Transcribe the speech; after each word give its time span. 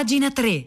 Pagina 0.00 0.30
3. 0.30 0.64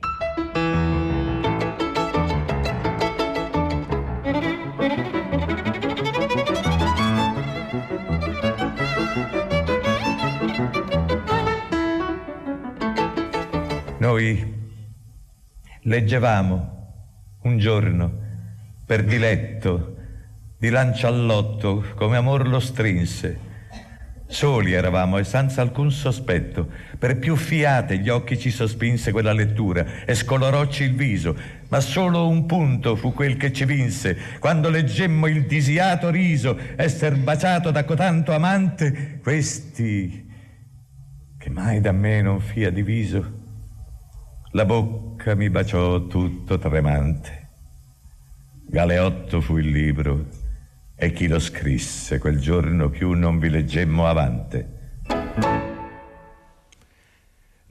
Noi 13.98 14.54
leggevamo 15.82 17.40
un 17.42 17.58
giorno 17.58 18.12
per 18.86 19.04
diletto 19.04 19.96
di 20.60 20.70
lanciallotto 20.70 21.84
come 21.96 22.18
amor 22.18 22.48
lo 22.48 22.60
strinse 22.60 23.53
Soli 24.34 24.74
eravamo 24.74 25.20
e 25.20 25.24
senza 25.24 25.62
alcun 25.62 25.92
sospetto. 25.92 26.68
Per 26.98 27.20
più 27.20 27.36
fiate 27.36 28.00
gli 28.00 28.10
occhi 28.10 28.40
ci 28.40 28.50
sospinse 28.50 29.12
quella 29.12 29.32
lettura 29.32 30.04
e 30.06 30.16
scolorocci 30.16 30.84
il 30.84 30.96
viso, 30.96 31.38
ma 31.70 31.80
solo 31.80 32.28
un 32.28 32.48
punto 32.48 32.96
fu 32.96 33.14
quel 33.14 33.38
che 33.38 33.54
ci 33.54 33.64
vinse, 33.66 34.18
quando 34.40 34.70
leggemmo 34.70 35.28
il 35.28 35.46
disiato 35.46 36.10
riso 36.10 36.58
esser 36.76 37.16
baciato 37.16 37.70
da 37.70 37.86
cotanto 37.86 38.34
amante, 38.34 39.20
questi 39.22 40.32
che 41.38 41.50
mai 41.52 41.80
da 41.80 41.92
me 41.92 42.24
non 42.24 42.40
fia 42.40 42.72
diviso. 42.72 43.42
La 44.54 44.66
bocca 44.66 45.36
mi 45.36 45.52
baciò 45.52 46.08
tutto 46.08 46.58
tremante. 46.58 47.50
Galeotto 48.68 49.42
fu 49.42 49.58
il 49.58 49.70
libro 49.70 50.43
e 50.96 51.12
chi 51.12 51.28
lo 51.28 51.40
scrisse 51.40 52.20
quel 52.20 52.40
giorno 52.40 52.90
più 52.90 53.12
non 53.12 53.40
vi 53.40 53.50
leggemmo 53.50 54.08
avante. 54.08 54.83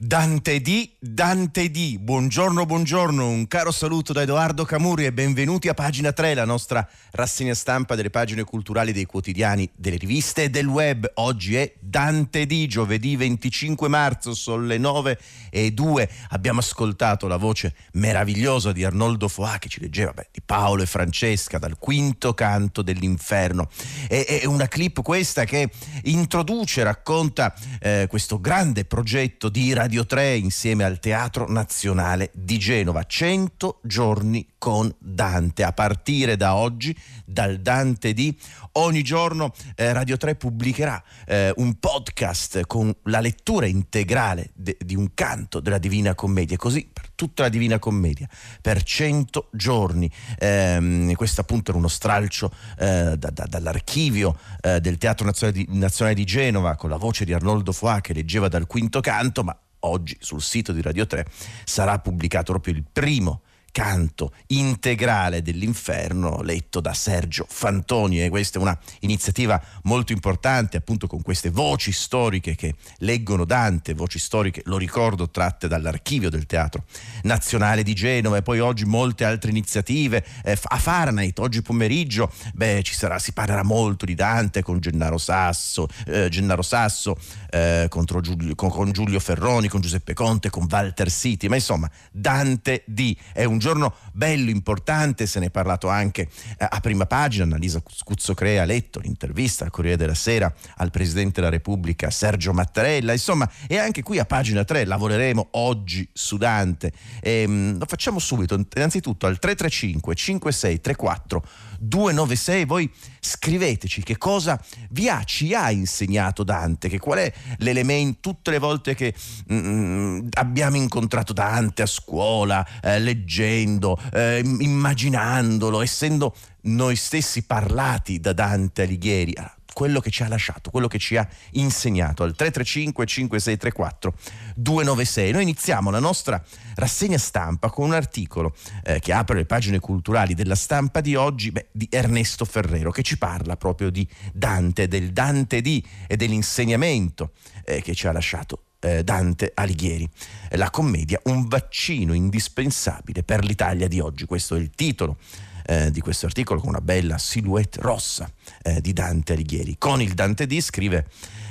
Dante 0.05 0.59
D, 0.59 0.89
Dante 0.99 1.71
D, 1.71 1.97
buongiorno, 1.97 2.65
buongiorno, 2.65 3.25
un 3.25 3.47
caro 3.47 3.71
saluto 3.71 4.11
da 4.11 4.23
Edoardo 4.23 4.65
Camuri 4.65 5.05
e 5.05 5.13
benvenuti 5.13 5.69
a 5.69 5.73
pagina 5.73 6.11
3, 6.11 6.33
la 6.33 6.43
nostra 6.43 6.85
rassegna 7.11 7.53
stampa 7.53 7.95
delle 7.95 8.09
pagine 8.09 8.43
culturali 8.43 8.91
dei 8.91 9.05
quotidiani, 9.05 9.69
delle 9.73 9.95
riviste 9.95 10.43
e 10.43 10.49
del 10.49 10.67
web. 10.67 11.09
Oggi 11.15 11.55
è 11.55 11.73
Dante 11.79 12.45
D, 12.45 12.67
giovedì 12.67 13.15
25 13.15 13.87
marzo, 13.87 14.33
sono 14.33 14.65
le 14.65 14.77
9 14.77 15.17
e 15.49 15.71
2. 15.71 16.09
Abbiamo 16.31 16.59
ascoltato 16.59 17.27
la 17.27 17.37
voce 17.37 17.73
meravigliosa 17.93 18.73
di 18.73 18.83
Arnoldo 18.83 19.29
Foà 19.29 19.57
che 19.57 19.69
ci 19.69 19.79
leggeva 19.79 20.11
beh, 20.11 20.27
di 20.31 20.41
Paolo 20.45 20.81
e 20.81 20.85
Francesca 20.85 21.59
dal 21.59 21.77
quinto 21.79 22.33
canto 22.33 22.81
dell'inferno. 22.81 23.69
È, 24.09 24.41
è 24.41 24.45
una 24.45 24.67
clip 24.67 25.01
questa 25.01 25.45
che 25.45 25.69
introduce, 26.03 26.83
racconta 26.83 27.55
eh, 27.79 28.07
questo 28.09 28.41
grande 28.41 28.83
progetto 28.83 29.47
di 29.47 29.71
radio 29.71 29.91
Radio 29.93 30.09
3 30.09 30.37
insieme 30.37 30.85
al 30.85 30.99
Teatro 30.99 31.47
Nazionale 31.47 32.31
di 32.33 32.57
Genova. 32.57 33.03
100 33.03 33.81
giorni 33.83 34.53
con 34.57 34.91
Dante. 34.97 35.61
A 35.61 35.71
partire 35.71 36.35
da 36.35 36.55
oggi, 36.55 36.97
dal 37.23 37.59
Dante 37.59 38.13
di 38.13 38.35
ogni 38.73 39.03
giorno 39.03 39.53
eh, 39.75 39.91
Radio 39.93 40.17
3 40.17 40.35
pubblicherà 40.35 41.01
eh, 41.25 41.53
un 41.57 41.79
podcast 41.79 42.65
con 42.65 42.93
la 43.03 43.19
lettura 43.19 43.65
integrale 43.65 44.51
de- 44.53 44.77
di 44.79 44.95
un 44.95 45.13
canto 45.13 45.59
della 45.59 45.77
Divina 45.77 46.15
Commedia. 46.15 46.57
Così 46.57 46.89
per 46.91 47.09
tutta 47.15 47.43
la 47.43 47.49
Divina 47.49 47.79
Commedia, 47.79 48.27
per 48.61 48.83
100 48.83 49.49
giorni. 49.51 50.09
Eh, 50.37 51.13
questo 51.15 51.41
appunto 51.41 51.71
era 51.71 51.79
uno 51.79 51.87
stralcio 51.87 52.51
eh, 52.79 53.15
da, 53.17 53.29
da, 53.29 53.45
dall'archivio 53.47 54.37
eh, 54.61 54.79
del 54.79 54.97
Teatro 54.97 55.25
Nazionale 55.25 55.63
di, 55.63 55.77
Nazionale 55.77 56.15
di 56.15 56.25
Genova 56.25 56.75
con 56.75 56.89
la 56.89 56.97
voce 56.97 57.25
di 57.25 57.33
Arnoldo 57.33 57.71
Foà 57.71 58.01
che 58.01 58.13
leggeva 58.13 58.47
dal 58.47 58.67
quinto 58.67 58.99
canto, 58.99 59.43
ma 59.43 59.57
oggi 59.85 60.17
sul 60.19 60.41
sito 60.41 60.71
di 60.71 60.81
Radio 60.81 61.05
3 61.05 61.25
sarà 61.63 61.99
pubblicato 61.99 62.51
proprio 62.51 62.73
il 62.73 62.83
primo 62.91 63.41
canto 63.73 64.33
integrale 64.47 65.41
dell'inferno 65.41 66.43
letto 66.43 66.79
da 66.79 66.93
Sergio 66.93 67.45
Fantoni. 67.49 68.23
E 68.23 68.29
questa 68.29 68.59
è 68.59 68.61
una 68.61 68.77
iniziativa 68.99 69.61
molto 69.83 70.13
importante 70.13 70.77
appunto 70.77 71.07
con 71.07 71.23
queste 71.23 71.49
voci 71.49 71.91
storiche 71.91 72.55
che 72.55 72.75
leggono 72.99 73.45
Dante, 73.45 73.95
voci 73.95 74.19
storiche, 74.19 74.61
lo 74.65 74.77
ricordo, 74.77 75.29
tratte 75.29 75.67
dall'archivio 75.67 76.29
del 76.29 76.45
Teatro 76.45 76.83
Nazionale 77.23 77.81
di 77.81 77.95
Genova. 77.95 78.37
E 78.37 78.43
poi 78.43 78.59
oggi 78.59 78.85
molte 78.85 79.25
altre 79.25 79.49
iniziative 79.49 80.23
eh, 80.43 80.57
a 80.61 80.77
Fahrenheit, 80.77 81.39
oggi 81.39 81.63
pomeriggio 81.63 82.31
beh, 82.53 82.83
ci 82.83 82.93
sarà, 82.93 83.17
si 83.17 83.33
parlerà 83.33 83.63
molto 83.63 84.05
di 84.05 84.13
Dante 84.13 84.61
con 84.61 84.79
Gennaro 84.79 85.17
Sasso, 85.17 85.87
eh, 86.05 86.29
Gennaro 86.29 86.61
Sasso 86.61 87.17
eh, 87.49 87.89
Giulio, 88.21 88.53
con, 88.53 88.69
con 88.69 88.91
Giulio 88.91 89.19
Ferroni, 89.19 89.67
con 89.67 89.81
Giuseppe 89.81 90.13
Conte, 90.13 90.51
con 90.51 90.67
Walter 90.69 91.09
City, 91.09 91.47
ma 91.47 91.55
insomma 91.55 91.89
Dante 92.11 92.83
D 92.85 93.15
è 93.33 93.45
un 93.45 93.61
giorno 93.63 93.95
bello, 94.11 94.49
importante, 94.49 95.25
se 95.25 95.39
ne 95.39 95.45
è 95.45 95.49
parlato 95.49 95.87
anche 95.87 96.27
eh, 96.57 96.67
a 96.69 96.79
prima 96.81 97.05
pagina, 97.05 97.45
Annalisa 97.45 97.81
Scuzzocrea 97.85 98.61
ha 98.61 98.65
letto 98.65 98.99
l'intervista 98.99 99.63
al 99.63 99.71
Corriere 99.71 99.95
della 99.95 100.13
Sera 100.13 100.53
al 100.77 100.91
Presidente 100.91 101.39
della 101.39 101.49
Repubblica 101.49 102.09
Sergio 102.09 102.51
Mattarella, 102.51 103.13
insomma, 103.13 103.49
e 103.67 103.77
anche 103.77 104.03
qui 104.03 104.19
a 104.19 104.25
pagina 104.25 104.65
3 104.65 104.83
lavoreremo 104.83 105.47
oggi 105.51 106.07
su 106.11 106.35
Dante. 106.35 106.91
E, 107.21 107.41
ehm, 107.43 107.77
lo 107.79 107.85
facciamo 107.87 108.19
subito, 108.19 108.61
innanzitutto 108.75 109.27
al 109.27 109.39
335 109.39 110.13
5634 110.13 111.43
296, 111.83 112.65
voi 112.65 112.89
scriveteci 113.19 114.03
che 114.03 114.17
cosa 114.17 114.59
vi 114.89 115.09
ha, 115.09 115.23
ci 115.23 115.53
ha 115.53 115.71
insegnato 115.71 116.43
Dante, 116.43 116.89
che 116.89 116.99
qual 116.99 117.19
è 117.19 117.33
l'elemento, 117.57 118.19
tutte 118.21 118.51
le 118.51 118.59
volte 118.59 118.95
che 118.95 119.13
mm, 119.51 119.57
mm, 119.57 120.27
abbiamo 120.31 120.77
incontrato 120.77 121.33
Dante 121.33 121.81
a 121.81 121.87
scuola, 121.87 122.65
eh, 122.81 122.99
leggendo, 122.99 123.99
eh, 124.13 124.41
immaginandolo, 124.43 125.81
essendo 125.81 126.35
noi 126.61 126.95
stessi 126.95 127.43
parlati 127.43 128.19
da 128.19 128.33
Dante 128.33 128.83
Alighieri 128.83 129.35
quello 129.73 129.99
che 129.99 130.09
ci 130.09 130.23
ha 130.23 130.27
lasciato, 130.27 130.69
quello 130.69 130.87
che 130.87 130.99
ci 130.99 131.17
ha 131.17 131.27
insegnato 131.51 132.23
al 132.23 132.35
335 132.35 133.05
5634 133.05 134.13
296. 134.55 135.31
Noi 135.31 135.41
iniziamo 135.41 135.89
la 135.89 135.99
nostra 135.99 136.41
rassegna 136.75 137.17
stampa 137.17 137.69
con 137.69 137.87
un 137.87 137.93
articolo 137.93 138.55
eh, 138.83 138.99
che 138.99 139.11
apre 139.11 139.35
le 139.35 139.45
pagine 139.45 139.79
culturali 139.79 140.33
della 140.33 140.55
stampa 140.55 141.01
di 141.01 141.15
oggi 141.15 141.51
beh, 141.51 141.67
di 141.71 141.87
Ernesto 141.89 142.45
Ferrero 142.45 142.91
che 142.91 143.03
ci 143.03 143.17
parla 143.17 143.57
proprio 143.57 143.89
di 143.89 144.07
Dante, 144.31 144.87
del 144.87 145.11
Dante 145.11 145.61
di 145.61 145.83
e 146.07 146.15
dell'insegnamento 146.15 147.31
eh, 147.65 147.81
che 147.81 147.93
ci 147.93 148.07
ha 148.07 148.11
lasciato 148.11 148.63
eh, 148.79 149.03
Dante 149.03 149.51
Alighieri. 149.53 150.07
La 150.51 150.69
commedia 150.69 151.19
Un 151.25 151.47
vaccino 151.47 152.13
indispensabile 152.13 153.23
per 153.23 153.43
l'Italia 153.43 153.87
di 153.87 153.99
oggi, 153.99 154.25
questo 154.25 154.55
è 154.55 154.59
il 154.59 154.71
titolo 154.71 155.17
eh, 155.65 155.91
di 155.91 155.99
questo 156.01 156.25
articolo 156.25 156.59
con 156.59 156.69
una 156.69 156.81
bella 156.81 157.17
silhouette 157.17 157.79
rossa 157.81 158.29
eh, 158.63 158.81
di 158.81 158.93
Dante 158.93 159.33
Alighieri. 159.33 159.75
Con 159.77 160.01
il 160.01 160.13
Dante 160.13 160.47
D 160.47 160.59
scrive 160.59 161.05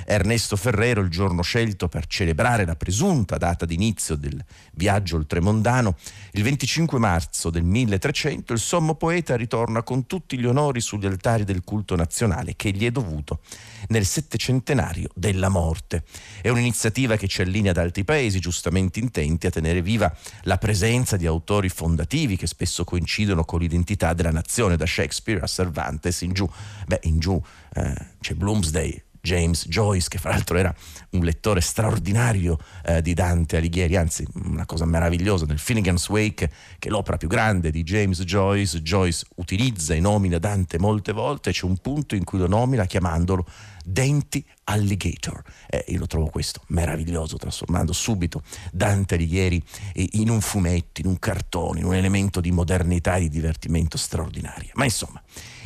Ernesto 0.05 0.57
Ferrero 0.57 1.01
il 1.01 1.09
giorno 1.09 1.41
scelto 1.41 1.87
per 1.87 2.07
celebrare 2.07 2.65
la 2.65 2.75
presunta 2.75 3.37
data 3.37 3.65
d'inizio 3.65 4.15
del 4.15 4.43
viaggio 4.73 5.15
oltremondano, 5.15 5.95
il 6.31 6.43
25 6.43 6.99
marzo 6.99 7.49
del 7.49 7.63
1300 7.63 8.53
il 8.53 8.59
sommo 8.59 8.95
poeta 8.95 9.35
ritorna 9.35 9.83
con 9.83 10.05
tutti 10.05 10.37
gli 10.37 10.45
onori 10.45 10.81
sugli 10.81 11.05
altari 11.05 11.45
del 11.45 11.63
culto 11.63 11.95
nazionale 11.95 12.55
che 12.57 12.71
gli 12.71 12.85
è 12.85 12.91
dovuto 12.91 13.39
nel 13.87 14.05
settecentenario 14.05 15.09
della 15.13 15.49
morte. 15.49 16.03
È 16.41 16.49
un'iniziativa 16.49 17.15
che 17.17 17.27
ci 17.27 17.41
allinea 17.41 17.71
ad 17.71 17.77
altri 17.77 18.03
paesi 18.03 18.39
giustamente 18.39 18.99
intenti 18.99 19.47
a 19.47 19.51
tenere 19.51 19.81
viva 19.81 20.15
la 20.43 20.57
presenza 20.57 21.17
di 21.17 21.25
autori 21.25 21.69
fondativi 21.69 22.37
che 22.37 22.47
spesso 22.47 22.83
coincidono 22.83 23.43
con 23.45 23.59
l'identità 23.59 24.13
della 24.13 24.31
nazione, 24.31 24.77
da 24.77 24.85
Shakespeare 24.85 25.41
a 25.41 25.47
Cervantes 25.47 26.21
in 26.21 26.33
giù. 26.33 26.49
Beh, 26.85 26.99
in 27.03 27.19
giù 27.19 27.41
eh, 27.73 27.93
c'è 28.19 28.33
Bloomsday, 28.33 29.01
James 29.23 29.69
Joyce, 29.69 30.09
che 30.09 30.17
fra 30.17 30.31
l'altro 30.31 30.57
era 30.57 30.75
un 31.11 31.23
lettore 31.23 31.61
straordinario 31.61 32.57
eh, 32.83 33.01
di 33.01 33.13
Dante 33.13 33.55
Alighieri, 33.55 33.95
anzi 33.95 34.27
una 34.33 34.65
cosa 34.65 34.83
meravigliosa 34.83 35.45
del 35.45 35.59
Finnegan's 35.59 36.09
Wake, 36.09 36.51
che 36.77 36.89
è 36.89 36.91
l'opera 36.91 37.15
più 37.15 37.29
grande 37.29 37.71
di 37.71 37.83
James 37.83 38.21
Joyce. 38.23 38.81
Joyce 38.81 39.25
utilizza 39.35 39.93
e 39.93 40.01
nomina 40.01 40.39
Dante 40.39 40.77
molte 40.77 41.13
volte, 41.13 41.51
c'è 41.51 41.63
un 41.65 41.77
punto 41.77 42.15
in 42.15 42.25
cui 42.25 42.37
lo 42.37 42.47
nomina 42.47 42.85
chiamandolo 42.85 43.47
Denti 43.83 44.45
Alligator. 44.65 45.41
Eh, 45.67 45.85
io 45.89 45.99
lo 45.99 46.07
trovo 46.07 46.27
questo 46.27 46.61
meraviglioso, 46.67 47.37
trasformando 47.37 47.93
subito 47.93 48.43
Dante 48.71 49.15
Alighieri 49.15 49.61
in 49.93 50.29
un 50.29 50.41
fumetto, 50.41 51.01
in 51.01 51.07
un 51.07 51.19
cartone, 51.19 51.79
in 51.79 51.85
un 51.85 51.95
elemento 51.95 52.39
di 52.39 52.51
modernità 52.51 53.15
e 53.15 53.21
di 53.21 53.29
divertimento 53.29 53.97
straordinario. 53.97 54.71
Ma 54.73 54.83
insomma, 54.83 55.21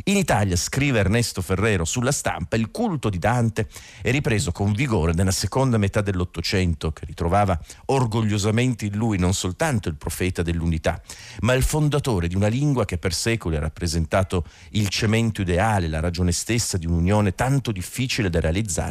in 0.05 0.17
Italia, 0.17 0.55
scrive 0.55 0.99
Ernesto 0.99 1.41
Ferrero 1.41 1.83
sulla 1.83 2.11
stampa, 2.11 2.55
il 2.55 2.71
culto 2.71 3.09
di 3.09 3.19
Dante 3.19 3.67
è 4.01 4.11
ripreso 4.11 4.51
con 4.51 4.71
vigore 4.71 5.13
nella 5.13 5.31
seconda 5.31 5.77
metà 5.77 6.01
dell'Ottocento, 6.01 6.91
che 6.91 7.05
ritrovava 7.05 7.59
orgogliosamente 7.85 8.85
in 8.85 8.95
lui 8.95 9.17
non 9.17 9.33
soltanto 9.33 9.89
il 9.89 9.95
profeta 9.95 10.41
dell'unità, 10.41 11.01
ma 11.41 11.53
il 11.53 11.63
fondatore 11.63 12.27
di 12.27 12.35
una 12.35 12.47
lingua 12.47 12.85
che 12.85 12.97
per 12.97 13.13
secoli 13.13 13.57
ha 13.57 13.59
rappresentato 13.59 14.45
il 14.71 14.87
cemento 14.87 15.41
ideale, 15.41 15.87
la 15.87 15.99
ragione 15.99 16.31
stessa 16.31 16.77
di 16.77 16.85
un'unione 16.85 17.35
tanto 17.35 17.71
difficile 17.71 18.29
da 18.29 18.39
realizzare 18.39 18.86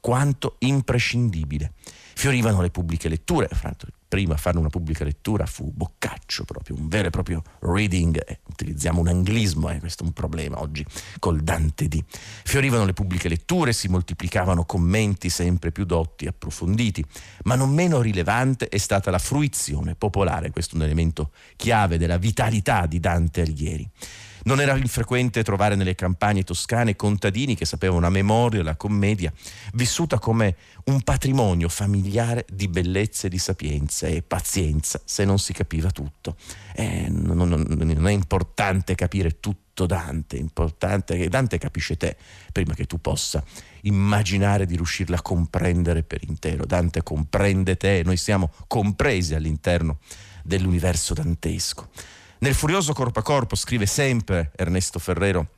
quanto 0.00 0.56
imprescindibile. 0.60 1.72
Fiorivano 2.14 2.60
le 2.60 2.70
pubbliche 2.70 3.08
letture, 3.08 3.48
fra 3.48 3.68
l'altro 3.68 3.88
il 3.88 3.98
prima 4.08 4.34
a 4.34 4.36
fare 4.38 4.58
una 4.58 4.70
pubblica 4.70 5.04
lettura 5.04 5.44
fu 5.44 5.70
Boccaccio, 5.70 6.44
proprio 6.44 6.76
un 6.76 6.88
vero 6.88 7.08
e 7.08 7.10
proprio 7.10 7.42
reading, 7.60 8.20
eh, 8.26 8.40
utilizziamo 8.48 9.00
un 9.00 9.08
anglismo, 9.08 9.68
eh, 9.68 9.78
questo 9.78 10.02
è 10.02 10.06
un 10.06 10.14
problema 10.14 10.60
oggi 10.60 10.84
col 11.18 11.40
Dante 11.40 11.88
D. 11.88 12.02
Fiorivano 12.08 12.86
le 12.86 12.94
pubbliche 12.94 13.28
letture, 13.28 13.74
si 13.74 13.88
moltiplicavano 13.88 14.64
commenti 14.64 15.28
sempre 15.28 15.70
più 15.70 15.84
dotti 15.84 16.26
approfonditi, 16.26 17.04
ma 17.44 17.54
non 17.54 17.70
meno 17.70 18.00
rilevante 18.00 18.68
è 18.68 18.78
stata 18.78 19.10
la 19.10 19.18
fruizione 19.18 19.94
popolare, 19.94 20.50
questo 20.50 20.74
è 20.74 20.78
un 20.78 20.84
elemento 20.84 21.30
chiave 21.56 21.98
della 21.98 22.16
vitalità 22.16 22.86
di 22.86 22.98
Dante 22.98 23.42
Alighieri. 23.42 23.88
Non 24.44 24.60
era 24.60 24.76
infrequente 24.76 25.42
trovare 25.42 25.74
nelle 25.74 25.94
campagne 25.94 26.44
toscane 26.44 26.96
contadini 26.96 27.54
che 27.54 27.64
sapevano 27.64 28.06
a 28.06 28.10
memoria 28.10 28.62
la 28.62 28.76
commedia, 28.76 29.32
vissuta 29.74 30.18
come 30.18 30.56
un 30.84 31.02
patrimonio 31.02 31.68
familiare 31.68 32.46
di 32.50 32.68
bellezza 32.68 33.26
e 33.26 33.30
di 33.30 33.38
sapienza 33.38 34.06
e 34.06 34.22
pazienza 34.22 35.00
se 35.04 35.24
non 35.24 35.38
si 35.38 35.52
capiva 35.52 35.90
tutto. 35.90 36.36
Eh, 36.74 37.08
non, 37.08 37.48
non, 37.48 37.64
non 37.68 38.06
è 38.06 38.12
importante 38.12 38.94
capire 38.94 39.40
tutto 39.40 39.86
Dante, 39.86 40.36
è 40.36 40.40
importante 40.40 41.16
che 41.16 41.28
Dante 41.28 41.58
capisce 41.58 41.96
te 41.96 42.16
prima 42.52 42.74
che 42.74 42.86
tu 42.86 43.00
possa 43.00 43.44
immaginare 43.82 44.66
di 44.66 44.74
riuscirla 44.74 45.16
a 45.16 45.22
comprendere 45.22 46.02
per 46.02 46.20
intero. 46.26 46.64
Dante 46.64 47.02
comprende 47.02 47.76
te 47.76 48.02
noi 48.04 48.16
siamo 48.16 48.50
compresi 48.66 49.34
all'interno 49.34 49.98
dell'universo 50.42 51.14
dantesco. 51.14 51.88
Nel 52.40 52.54
furioso 52.54 52.92
corpo 52.92 53.18
a 53.18 53.22
corpo 53.22 53.56
scrive 53.56 53.86
sempre 53.86 54.52
Ernesto 54.54 55.00
Ferrero 55.00 55.48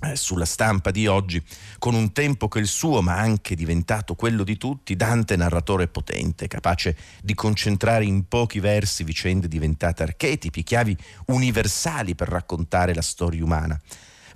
eh, 0.00 0.14
sulla 0.14 0.44
stampa 0.44 0.92
di 0.92 1.06
oggi, 1.08 1.42
con 1.78 1.94
un 1.94 2.12
tempo 2.12 2.46
che 2.46 2.60
il 2.60 2.68
suo, 2.68 3.02
ma 3.02 3.16
anche 3.16 3.56
diventato 3.56 4.14
quello 4.14 4.44
di 4.44 4.56
tutti, 4.56 4.94
Dante 4.94 5.34
narratore 5.34 5.88
potente, 5.88 6.46
capace 6.46 6.96
di 7.20 7.34
concentrare 7.34 8.04
in 8.04 8.28
pochi 8.28 8.60
versi 8.60 9.02
vicende 9.02 9.48
diventate 9.48 10.02
archetipi, 10.04 10.62
chiavi 10.62 10.96
universali 11.26 12.14
per 12.14 12.28
raccontare 12.28 12.94
la 12.94 13.02
storia 13.02 13.42
umana. 13.42 13.80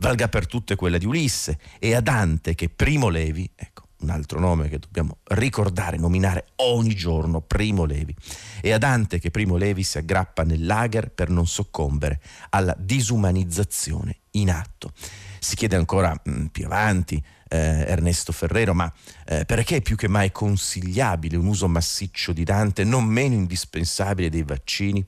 Valga 0.01 0.29
per 0.29 0.47
tutte 0.47 0.75
quella 0.75 0.99
di 0.99 1.07
Ulisse 1.07 1.59
e 1.79 1.95
a 1.95 2.01
Dante 2.01 2.55
che 2.55 2.69
Primo 2.69 3.09
Levi, 3.09 3.49
ecco, 3.55 3.88
un 4.01 4.11
altro 4.11 4.39
nome 4.39 4.69
che 4.69 4.79
dobbiamo 4.79 5.19
ricordare, 5.25 5.97
nominare 5.97 6.49
ogni 6.57 6.95
giorno, 6.95 7.41
Primo 7.41 7.85
Levi. 7.85 8.15
E 8.61 8.73
a 8.73 8.79
Dante 8.79 9.19
che 9.19 9.31
Primo 9.31 9.57
Levi 9.57 9.83
si 9.83 9.99
aggrappa 9.99 10.45
nel 10.45 10.65
lager 10.65 11.11
per 11.11 11.31
non 11.31 11.47
soccombere 11.47 12.21
alla 12.51 12.75
disumanizzazione 12.79 14.21
in 14.33 14.51
atto. 14.51 14.93
Si 15.41 15.57
chiede 15.57 15.77
ancora 15.77 16.13
mh, 16.13 16.31
mm, 16.31 16.47
più 16.47 16.67
avanti 16.67 17.23
eh, 17.49 17.57
Ernesto 17.59 18.33
Ferrero, 18.33 18.75
ma 18.75 18.93
eh, 19.27 19.45
perché 19.45 19.77
è 19.77 19.83
più 19.83 19.97
che 19.97 20.09
mai 20.09 20.31
consigliabile 20.31 21.37
un 21.37 21.47
uso 21.47 21.67
massiccio 21.67 22.33
di 22.33 22.45
Dante, 22.45 22.85
non 22.85 23.05
meno 23.05 23.35
indispensabile 23.35 24.31
dei 24.31 24.43
vaccini? 24.43 25.05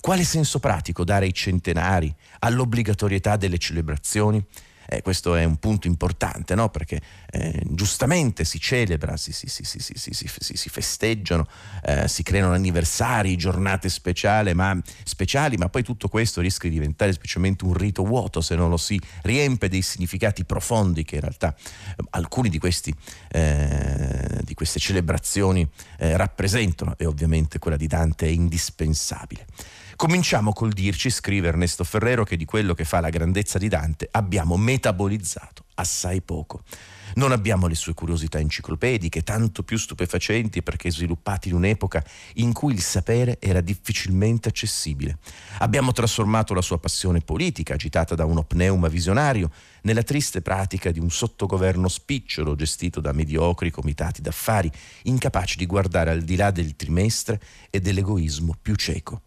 Quale 0.00 0.24
senso 0.24 0.60
pratico 0.60 1.04
dare 1.04 1.24
ai 1.24 1.34
centenari, 1.34 2.14
all'obbligatorietà 2.40 3.36
delle 3.36 3.58
celebrazioni? 3.58 4.44
Eh, 4.88 5.02
questo 5.02 5.34
è 5.34 5.44
un 5.44 5.56
punto 5.56 5.86
importante, 5.86 6.54
no? 6.54 6.68
perché 6.68 7.00
eh, 7.30 7.60
giustamente 7.70 8.44
si 8.44 8.60
celebra, 8.60 9.16
si, 9.16 9.32
si, 9.32 9.46
si, 9.48 10.56
si 10.56 10.68
festeggiano, 10.68 11.46
eh, 11.84 12.08
si 12.08 12.22
creano 12.22 12.52
anniversari, 12.52 13.36
giornate 13.36 13.88
speciali 13.88 14.54
ma, 14.54 14.78
speciali, 15.04 15.56
ma 15.56 15.68
poi 15.68 15.82
tutto 15.82 16.08
questo 16.08 16.40
rischia 16.40 16.68
di 16.68 16.76
diventare 16.76 17.12
specialmente 17.12 17.64
un 17.64 17.74
rito 17.74 18.04
vuoto 18.04 18.40
se 18.40 18.54
non 18.54 18.70
lo 18.70 18.76
si 18.76 19.00
riempie 19.22 19.68
dei 19.68 19.82
significati 19.82 20.44
profondi 20.44 21.04
che 21.04 21.16
in 21.16 21.20
realtà 21.20 21.54
eh, 21.54 22.04
alcuni 22.10 22.48
di, 22.48 22.58
questi, 22.58 22.94
eh, 23.30 24.40
di 24.42 24.54
queste 24.54 24.78
celebrazioni 24.78 25.66
eh, 25.98 26.16
rappresentano 26.16 26.94
e 26.96 27.06
ovviamente 27.06 27.58
quella 27.58 27.76
di 27.76 27.86
Dante 27.86 28.26
è 28.26 28.30
indispensabile. 28.30 29.46
Cominciamo 29.96 30.52
col 30.52 30.74
dirci, 30.74 31.08
scrive 31.08 31.48
Ernesto 31.48 31.82
Ferrero, 31.82 32.22
che 32.22 32.36
di 32.36 32.44
quello 32.44 32.74
che 32.74 32.84
fa 32.84 33.00
la 33.00 33.08
grandezza 33.08 33.56
di 33.56 33.68
Dante 33.68 34.06
abbiamo 34.10 34.58
metabolizzato 34.58 35.64
assai 35.76 36.20
poco. 36.20 36.64
Non 37.14 37.32
abbiamo 37.32 37.66
le 37.66 37.74
sue 37.74 37.94
curiosità 37.94 38.38
enciclopediche, 38.38 39.22
tanto 39.22 39.62
più 39.62 39.78
stupefacenti 39.78 40.62
perché 40.62 40.90
sviluppate 40.90 41.48
in 41.48 41.54
un'epoca 41.54 42.04
in 42.34 42.52
cui 42.52 42.74
il 42.74 42.82
sapere 42.82 43.38
era 43.40 43.62
difficilmente 43.62 44.50
accessibile. 44.50 45.16
Abbiamo 45.60 45.92
trasformato 45.92 46.52
la 46.52 46.60
sua 46.60 46.78
passione 46.78 47.20
politica, 47.20 47.72
agitata 47.72 48.14
da 48.14 48.26
uno 48.26 48.42
pneuma 48.42 48.88
visionario, 48.88 49.50
nella 49.82 50.02
triste 50.02 50.42
pratica 50.42 50.90
di 50.90 51.00
un 51.00 51.10
sottogoverno 51.10 51.88
spicciolo 51.88 52.54
gestito 52.54 53.00
da 53.00 53.12
mediocri 53.12 53.70
comitati 53.70 54.20
d'affari, 54.20 54.70
incapaci 55.04 55.56
di 55.56 55.64
guardare 55.64 56.10
al 56.10 56.20
di 56.20 56.36
là 56.36 56.50
del 56.50 56.76
trimestre 56.76 57.40
e 57.70 57.80
dell'egoismo 57.80 58.54
più 58.60 58.74
cieco. 58.74 59.22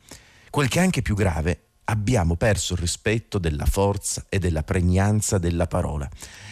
Quel 0.49 0.67
che 0.67 0.79
è 0.79 0.81
anche 0.81 1.01
più 1.01 1.15
grave 1.15 1.63
abbiamo 1.85 2.35
perso 2.35 2.73
il 2.73 2.79
rispetto 2.79 3.37
della 3.37 3.65
forza 3.65 4.25
e 4.29 4.39
della 4.39 4.63
pregnanza 4.63 5.37
della 5.37 5.67
parola. 5.67 6.09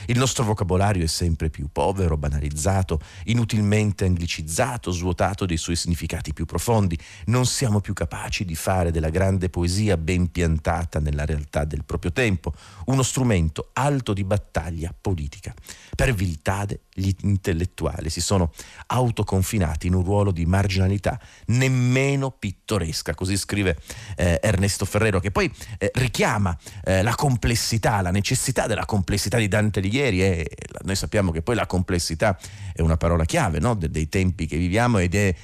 Il 0.10 0.18
nostro 0.18 0.46
vocabolario 0.46 1.04
è 1.04 1.08
sempre 1.08 1.50
più 1.50 1.68
povero, 1.70 2.16
banalizzato, 2.16 3.02
inutilmente 3.26 4.06
anglicizzato, 4.06 4.90
svuotato 4.92 5.46
dei 5.46 5.58
suoi 5.58 5.76
significati 5.76 6.32
più 6.32 6.46
profondi. 6.46 6.98
Non 7.26 7.46
siamo 7.46 7.82
più 7.82 7.92
capaci 7.92 8.46
di 8.46 8.56
fare 8.56 8.92
della 8.92 9.10
grande 9.10 9.50
poesia 9.50 9.98
ben 9.98 10.32
piantata 10.32 11.02
nella 11.02 11.26
realtà 11.26 11.66
del 11.66 11.84
proprio 11.84 12.14
tempo 12.14 12.54
uno 12.86 13.04
strumento 13.04 13.72
alto 13.74 14.14
di 14.14 14.24
battaglia 14.24 14.96
politica. 15.00 15.54
Per 15.94 16.14
viltade 16.14 16.84
gli 16.94 17.12
intellettuali 17.24 18.10
si 18.10 18.22
sono 18.22 18.54
autoconfinati 18.88 19.88
in 19.88 19.94
un 19.94 20.04
ruolo 20.04 20.32
di 20.32 20.46
marginalità 20.46 21.20
nemmeno 21.48 22.32
pittoresca, 22.32 23.14
così 23.14 23.36
scrive 23.36 23.78
eh, 24.16 24.40
Ernesto 24.42 24.86
Ferrero, 24.86 25.20
che 25.20 25.32
poi 25.32 25.52
eh, 25.78 25.92
richiama 25.96 26.58
eh, 26.86 27.04
la 27.04 27.14
complessità, 27.14 28.00
la 28.02 28.12
necessità 28.12 28.68
della 28.68 28.86
complessità 28.86 29.38
di 29.38 29.50
Dante 29.50 29.80
Alighieri 29.80 29.96
e 30.06 30.50
noi 30.84 30.96
sappiamo 30.96 31.32
che 31.32 31.42
poi 31.42 31.56
la 31.56 31.66
complessità 31.66 32.38
è 32.74 32.82
una 32.82 32.98
parola 32.98 33.26
chiave 33.26 33.60
no? 33.60 33.74
De- 33.74 33.90
dei 33.90 34.10
tempi 34.10 34.46
che 34.46 34.58
viviamo 34.58 35.00
ed 35.00 35.16
è 35.16 35.36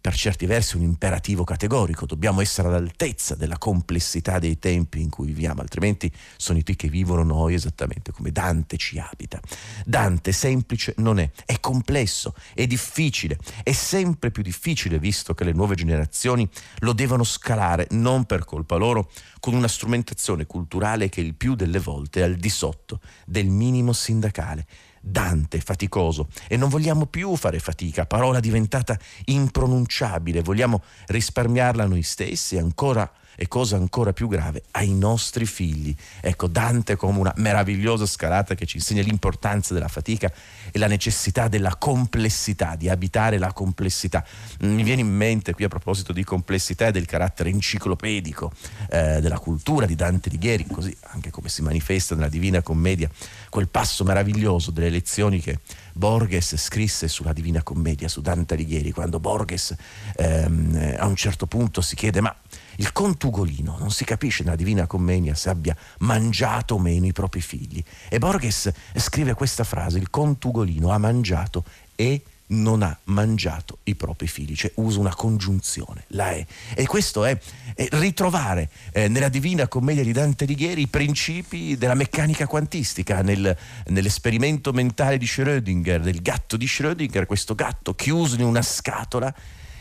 per 0.00 0.14
certi 0.14 0.46
versi 0.46 0.76
un 0.76 0.82
imperativo 0.82 1.44
categorico, 1.44 2.06
dobbiamo 2.06 2.40
essere 2.40 2.68
all'altezza 2.68 3.36
della 3.36 3.58
complessità 3.58 4.38
dei 4.38 4.58
tempi 4.58 5.00
in 5.00 5.10
cui 5.10 5.26
viviamo, 5.26 5.60
altrimenti 5.60 6.10
sono 6.36 6.58
i 6.58 6.64
tuoi 6.64 6.76
che 6.76 6.88
vivono 6.88 7.22
noi 7.22 7.54
esattamente 7.54 8.10
come 8.10 8.32
Dante 8.32 8.76
ci 8.76 8.98
abita. 8.98 9.40
Dante 9.84 10.32
semplice 10.32 10.94
non 10.98 11.20
è, 11.20 11.30
è 11.44 11.60
complesso, 11.60 12.34
è 12.54 12.66
difficile, 12.66 13.38
è 13.62 13.72
sempre 13.72 14.30
più 14.32 14.42
difficile 14.42 14.98
visto 14.98 15.34
che 15.34 15.44
le 15.44 15.52
nuove 15.52 15.76
generazioni 15.76 16.48
lo 16.78 16.92
devono 16.92 17.22
scalare 17.22 17.86
non 17.90 18.24
per 18.24 18.44
colpa 18.44 18.76
loro, 18.76 19.10
con 19.38 19.54
una 19.54 19.68
strumentazione 19.68 20.46
culturale 20.46 21.08
che 21.08 21.20
il 21.20 21.34
più 21.34 21.54
delle 21.54 21.78
volte 21.78 22.20
è 22.20 22.24
al 22.24 22.34
di 22.34 22.48
sotto 22.48 23.00
del 23.24 23.46
minimo 23.46 23.92
sindacale 23.92 24.66
Dante, 25.08 25.60
faticoso, 25.60 26.26
e 26.48 26.56
non 26.56 26.68
vogliamo 26.68 27.06
più 27.06 27.36
fare 27.36 27.60
fatica, 27.60 28.06
parola 28.06 28.40
diventata 28.40 28.98
impronunciabile, 29.26 30.42
vogliamo 30.42 30.82
risparmiarla 31.06 31.86
noi 31.86 32.02
stessi 32.02 32.58
ancora 32.58 33.08
e 33.36 33.48
cosa 33.48 33.76
ancora 33.76 34.12
più 34.12 34.28
grave, 34.28 34.64
ai 34.72 34.92
nostri 34.92 35.46
figli. 35.46 35.94
Ecco, 36.20 36.46
Dante 36.46 36.96
come 36.96 37.18
una 37.18 37.32
meravigliosa 37.36 38.06
scalata 38.06 38.54
che 38.54 38.66
ci 38.66 38.78
insegna 38.78 39.02
l'importanza 39.02 39.74
della 39.74 39.88
fatica 39.88 40.32
e 40.70 40.78
la 40.78 40.86
necessità 40.86 41.48
della 41.48 41.76
complessità, 41.76 42.74
di 42.76 42.88
abitare 42.88 43.38
la 43.38 43.52
complessità. 43.52 44.24
Mi 44.60 44.82
viene 44.82 45.02
in 45.02 45.14
mente 45.14 45.52
qui 45.52 45.64
a 45.64 45.68
proposito 45.68 46.12
di 46.12 46.24
complessità 46.24 46.86
e 46.86 46.92
del 46.92 47.06
carattere 47.06 47.50
enciclopedico 47.50 48.50
eh, 48.90 49.20
della 49.20 49.38
cultura 49.38 49.86
di 49.86 49.94
Dante 49.94 50.28
Alighieri, 50.28 50.66
così 50.66 50.96
anche 51.08 51.30
come 51.30 51.48
si 51.48 51.62
manifesta 51.62 52.14
nella 52.14 52.28
Divina 52.28 52.62
Commedia, 52.62 53.10
quel 53.50 53.68
passo 53.68 54.04
meraviglioso 54.04 54.70
delle 54.70 54.90
lezioni 54.90 55.40
che 55.40 55.58
Borges 55.92 56.56
scrisse 56.56 57.08
sulla 57.08 57.32
Divina 57.32 57.62
Commedia, 57.62 58.08
su 58.08 58.20
Dante 58.20 58.54
Alighieri, 58.54 58.90
quando 58.92 59.20
Borges 59.20 59.74
ehm, 60.16 60.96
a 60.98 61.06
un 61.06 61.16
certo 61.16 61.46
punto 61.46 61.80
si 61.80 61.94
chiede 61.94 62.20
ma 62.20 62.34
il 62.76 62.92
contugolino 62.92 63.76
non 63.78 63.90
si 63.90 64.04
capisce 64.04 64.42
nella 64.42 64.56
Divina 64.56 64.86
Commedia 64.86 65.34
se 65.34 65.48
abbia 65.48 65.76
mangiato 65.98 66.74
o 66.74 66.78
meno 66.78 67.06
i 67.06 67.12
propri 67.12 67.40
figli. 67.40 67.82
E 68.08 68.18
Borges 68.18 68.70
scrive 68.94 69.34
questa 69.34 69.64
frase, 69.64 69.98
il 69.98 70.10
contugolino 70.10 70.90
ha 70.90 70.98
mangiato 70.98 71.64
e 71.94 72.22
non 72.48 72.82
ha 72.82 72.96
mangiato 73.04 73.78
i 73.84 73.94
propri 73.94 74.28
figli, 74.28 74.54
cioè 74.54 74.70
usa 74.76 75.00
una 75.00 75.14
congiunzione, 75.14 76.04
la 76.08 76.30
è. 76.30 76.46
E 76.74 76.86
questo 76.86 77.24
è, 77.24 77.36
è 77.74 77.88
ritrovare 77.92 78.70
eh, 78.92 79.08
nella 79.08 79.28
Divina 79.28 79.66
Commedia 79.66 80.04
di 80.04 80.12
Dante 80.12 80.44
Alighieri 80.44 80.82
i 80.82 80.86
principi 80.86 81.76
della 81.76 81.94
meccanica 81.94 82.46
quantistica, 82.46 83.22
nel, 83.22 83.56
nell'esperimento 83.86 84.72
mentale 84.72 85.18
di 85.18 85.26
Schrödinger, 85.26 86.00
del 86.00 86.22
gatto 86.22 86.56
di 86.56 86.66
Schrödinger, 86.66 87.26
questo 87.26 87.54
gatto 87.54 87.94
chiuso 87.94 88.36
in 88.36 88.42
una 88.42 88.62
scatola 88.62 89.34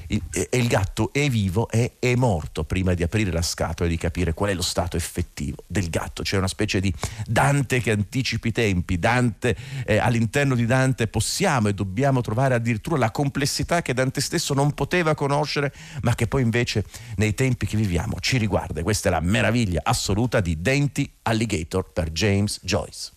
il, 0.08 0.22
e 0.32 0.58
il 0.58 0.68
gatto 0.68 1.12
è 1.12 1.30
vivo 1.30 1.70
e 1.70 1.94
è 2.00 2.16
morto 2.16 2.64
prima 2.64 2.94
di 2.94 3.04
aprire 3.04 3.32
la 3.32 3.42
scatola 3.42 3.88
e 3.88 3.92
di 3.92 3.98
capire 3.98 4.34
qual 4.34 4.50
è 4.50 4.54
lo 4.54 4.62
stato 4.62 4.98
effettivo 4.98 5.64
del 5.68 5.90
gatto. 5.90 6.24
C'è 6.24 6.38
una 6.38 6.48
specie 6.48 6.80
di 6.80 6.94
Dante 7.26 7.82
che 7.82 7.92
anticipi 7.92 8.50
i 8.50 8.52
tempi, 8.52 9.00
Dante, 9.00 9.56
eh, 9.86 9.98
all'interno 9.98 10.56
di 10.56 10.66
Dante 10.66 11.08
possiamo 11.08 11.68
e 11.68 11.74
dobbiamo 11.74 12.22
trovare 12.22 12.54
addirittura 12.56 12.98
la 12.98 13.12
complessità 13.12 13.82
che 13.82 13.94
Dante 13.94 14.22
stesso 14.22 14.54
non 14.54 14.74
poteva 14.74 15.16
conoscere, 15.16 15.74
ma 16.02 16.16
che 16.16 16.28
poi 16.28 16.42
invece 16.42 16.86
nei 17.18 17.34
tempi 17.34 17.66
che 17.66 17.78
viviamo 17.78 18.20
ci 18.20 18.38
riguarda. 18.38 18.84
Questa 18.84 19.10
è 19.10 19.12
la 19.12 19.22
meraviglia 19.22 19.82
assoluta 19.84 20.42
di 20.42 20.62
Denti 20.62 21.12
Alligator 21.24 21.92
per 21.92 22.12
James 22.12 22.60
Joyce. 22.62 23.12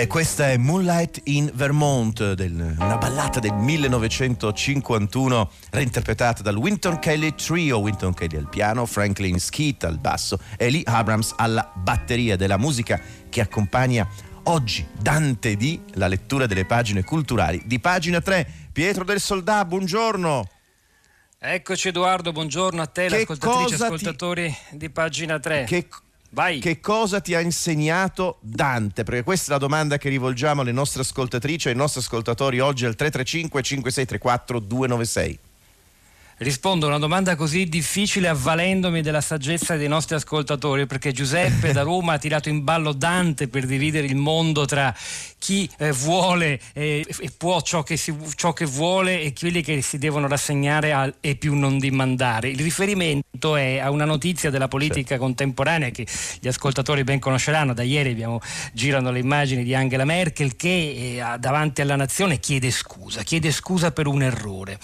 E 0.00 0.06
questa 0.06 0.48
è 0.48 0.56
Moonlight 0.56 1.20
in 1.24 1.50
Vermont, 1.52 2.32
del, 2.32 2.74
una 2.78 2.96
ballata 2.96 3.38
del 3.38 3.52
1951 3.52 5.50
reinterpretata 5.68 6.40
dal 6.42 6.56
Winton 6.56 6.98
Kelly 6.98 7.34
Trio, 7.34 7.80
Winton 7.80 8.14
Kelly 8.14 8.38
al 8.38 8.48
piano, 8.48 8.86
Franklin 8.86 9.38
Skeet 9.38 9.84
al 9.84 9.98
basso 9.98 10.40
e 10.56 10.70
Lee 10.70 10.84
Abrams 10.86 11.34
alla 11.36 11.70
batteria 11.74 12.36
della 12.36 12.56
musica 12.56 12.98
che 13.28 13.42
accompagna 13.42 14.08
oggi 14.44 14.86
Dante 14.98 15.54
D, 15.58 15.78
la 15.96 16.08
lettura 16.08 16.46
delle 16.46 16.64
pagine 16.64 17.04
culturali 17.04 17.60
di 17.66 17.78
pagina 17.78 18.22
3. 18.22 18.70
Pietro 18.72 19.04
del 19.04 19.20
Soldà, 19.20 19.66
buongiorno. 19.66 20.48
Eccoci 21.38 21.88
Edoardo, 21.88 22.32
buongiorno 22.32 22.80
a 22.80 22.86
te, 22.86 23.06
che 23.08 23.16
ascoltatrici 23.16 23.72
e 23.72 23.84
ascoltatori 23.84 24.56
ti... 24.70 24.78
di 24.78 24.88
pagina 24.88 25.38
3. 25.38 25.64
Che 25.64 25.88
Vai. 26.32 26.60
Che 26.60 26.80
cosa 26.80 27.20
ti 27.20 27.34
ha 27.34 27.40
insegnato 27.40 28.38
Dante? 28.40 29.02
Perché 29.02 29.24
questa 29.24 29.48
è 29.48 29.52
la 29.52 29.58
domanda 29.58 29.98
che 29.98 30.08
rivolgiamo 30.08 30.60
alle 30.60 30.70
nostre 30.70 31.02
ascoltatrici 31.02 31.66
e 31.66 31.70
ai 31.72 31.76
nostri 31.76 32.00
ascoltatori 32.00 32.60
oggi 32.60 32.84
al 32.84 32.94
335 32.94 33.62
5634 33.62 34.58
296. 34.60 35.38
Rispondo 36.40 36.86
a 36.86 36.88
una 36.88 36.98
domanda 36.98 37.36
così 37.36 37.66
difficile 37.66 38.28
avvalendomi 38.28 39.02
della 39.02 39.20
saggezza 39.20 39.76
dei 39.76 39.88
nostri 39.88 40.14
ascoltatori, 40.14 40.86
perché 40.86 41.12
Giuseppe 41.12 41.72
da 41.72 41.82
Roma 41.84 42.14
ha 42.14 42.18
tirato 42.18 42.48
in 42.48 42.64
ballo 42.64 42.92
Dante 42.92 43.46
per 43.46 43.66
dividere 43.66 44.06
il 44.06 44.16
mondo 44.16 44.64
tra 44.64 44.94
chi 45.40 45.68
eh, 45.78 45.90
vuole 45.90 46.60
eh, 46.72 47.04
e 47.18 47.30
può 47.36 47.60
ciò 47.62 47.82
che, 47.82 47.96
si, 47.96 48.14
ciò 48.36 48.52
che, 48.52 48.66
vuole 48.66 49.22
e 49.22 49.32
quelli 49.32 49.62
che 49.62 49.82
si 49.82 49.98
devono 49.98 50.28
rassegnare 50.28 50.92
al 50.92 51.14
e 51.20 51.34
più 51.34 51.56
non 51.56 51.78
dimandare. 51.78 52.50
Il 52.50 52.60
riferimento 52.60 53.56
è 53.56 53.78
a 53.78 53.90
una 53.90 54.04
notizia 54.04 54.50
della 54.50 54.68
politica 54.68 55.14
sì. 55.14 55.20
contemporanea 55.20 55.90
che 55.90 56.06
gli 56.38 56.46
ascoltatori 56.46 57.02
ben 57.02 57.18
conosceranno. 57.18 57.74
Da 57.74 57.82
ieri 57.82 58.10
abbiamo, 58.10 58.40
girano 58.72 59.10
le 59.10 59.18
immagini 59.18 59.64
di 59.64 59.74
Angela 59.74 60.04
Merkel 60.04 60.54
che 60.54 60.68
eh, 60.68 61.38
davanti 61.38 61.80
alla 61.80 61.96
nazione 61.96 62.38
chiede 62.38 62.70
scusa, 62.70 63.22
chiede 63.22 63.50
scusa 63.50 63.90
per 63.90 64.06
un 64.06 64.22
errore. 64.22 64.78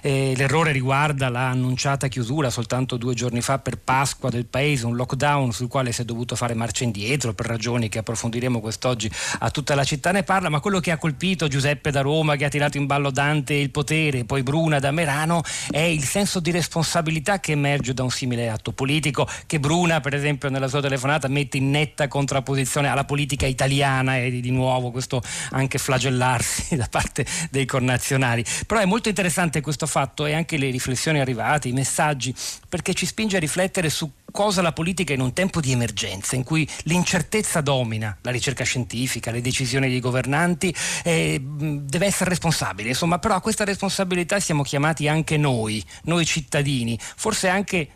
Eh, 0.00 0.34
l'errore 0.36 0.72
riguarda 0.72 0.84
riguarda 0.86 1.28
la 1.28 1.48
annunciata 1.48 2.06
chiusura 2.06 2.48
soltanto 2.48 2.96
due 2.96 3.12
giorni 3.14 3.40
fa 3.40 3.58
per 3.58 3.76
Pasqua 3.76 4.30
del 4.30 4.46
paese, 4.46 4.86
un 4.86 4.94
lockdown 4.94 5.52
sul 5.52 5.66
quale 5.66 5.90
si 5.90 6.02
è 6.02 6.04
dovuto 6.04 6.36
fare 6.36 6.54
marcia 6.54 6.84
indietro 6.84 7.34
per 7.34 7.46
ragioni 7.46 7.88
che 7.88 7.98
approfondiremo 7.98 8.60
quest'oggi 8.60 9.10
a 9.40 9.50
tutta 9.50 9.74
la 9.74 9.82
città 9.82 9.94
ne 10.12 10.22
parla, 10.22 10.48
ma 10.48 10.60
quello 10.60 10.80
che 10.80 10.90
ha 10.90 10.98
colpito 10.98 11.48
Giuseppe 11.48 11.90
da 11.90 12.00
Roma, 12.00 12.36
che 12.36 12.44
ha 12.44 12.48
tirato 12.48 12.76
in 12.76 12.86
ballo 12.86 13.10
Dante 13.10 13.54
e 13.54 13.60
il 13.60 13.70
potere, 13.70 14.24
poi 14.24 14.42
Bruna 14.42 14.78
da 14.78 14.90
Merano, 14.90 15.42
è 15.70 15.80
il 15.80 16.04
senso 16.04 16.40
di 16.40 16.50
responsabilità 16.50 17.40
che 17.40 17.52
emerge 17.52 17.94
da 17.94 18.02
un 18.02 18.10
simile 18.10 18.48
atto 18.48 18.72
politico, 18.72 19.28
che 19.46 19.60
Bruna 19.60 20.00
per 20.00 20.14
esempio 20.14 20.48
nella 20.48 20.68
sua 20.68 20.80
telefonata 20.80 21.28
mette 21.28 21.56
in 21.56 21.70
netta 21.70 22.08
contrapposizione 22.08 22.88
alla 22.88 23.04
politica 23.04 23.46
italiana 23.46 24.18
e 24.18 24.40
di 24.40 24.50
nuovo 24.50 24.90
questo 24.90 25.22
anche 25.50 25.78
flagellarsi 25.78 26.76
da 26.76 26.86
parte 26.90 27.26
dei 27.50 27.64
connazionali. 27.66 28.44
Però 28.66 28.80
è 28.80 28.84
molto 28.86 29.08
interessante 29.08 29.60
questo 29.60 29.86
fatto 29.86 30.26
e 30.26 30.34
anche 30.34 30.56
le 30.56 30.70
riflessioni 30.70 31.20
arrivate, 31.20 31.68
i 31.68 31.72
messaggi, 31.72 32.34
perché 32.68 32.94
ci 32.94 33.06
spinge 33.06 33.36
a 33.36 33.40
riflettere 33.40 33.90
su 33.90 34.10
cosa 34.36 34.60
la 34.60 34.74
politica 34.74 35.14
in 35.14 35.20
un 35.22 35.32
tempo 35.32 35.60
di 35.60 35.72
emergenza, 35.72 36.36
in 36.36 36.44
cui 36.44 36.68
l'incertezza 36.82 37.62
domina 37.62 38.18
la 38.20 38.30
ricerca 38.30 38.64
scientifica, 38.64 39.30
le 39.30 39.40
decisioni 39.40 39.88
dei 39.88 39.98
governanti, 39.98 40.74
eh, 41.02 41.40
deve 41.42 42.04
essere 42.04 42.28
responsabile. 42.28 42.90
Insomma, 42.90 43.18
però 43.18 43.36
a 43.36 43.40
questa 43.40 43.64
responsabilità 43.64 44.38
siamo 44.38 44.62
chiamati 44.62 45.08
anche 45.08 45.38
noi, 45.38 45.82
noi 46.02 46.26
cittadini, 46.26 46.98
forse 47.00 47.48
anche 47.48 47.88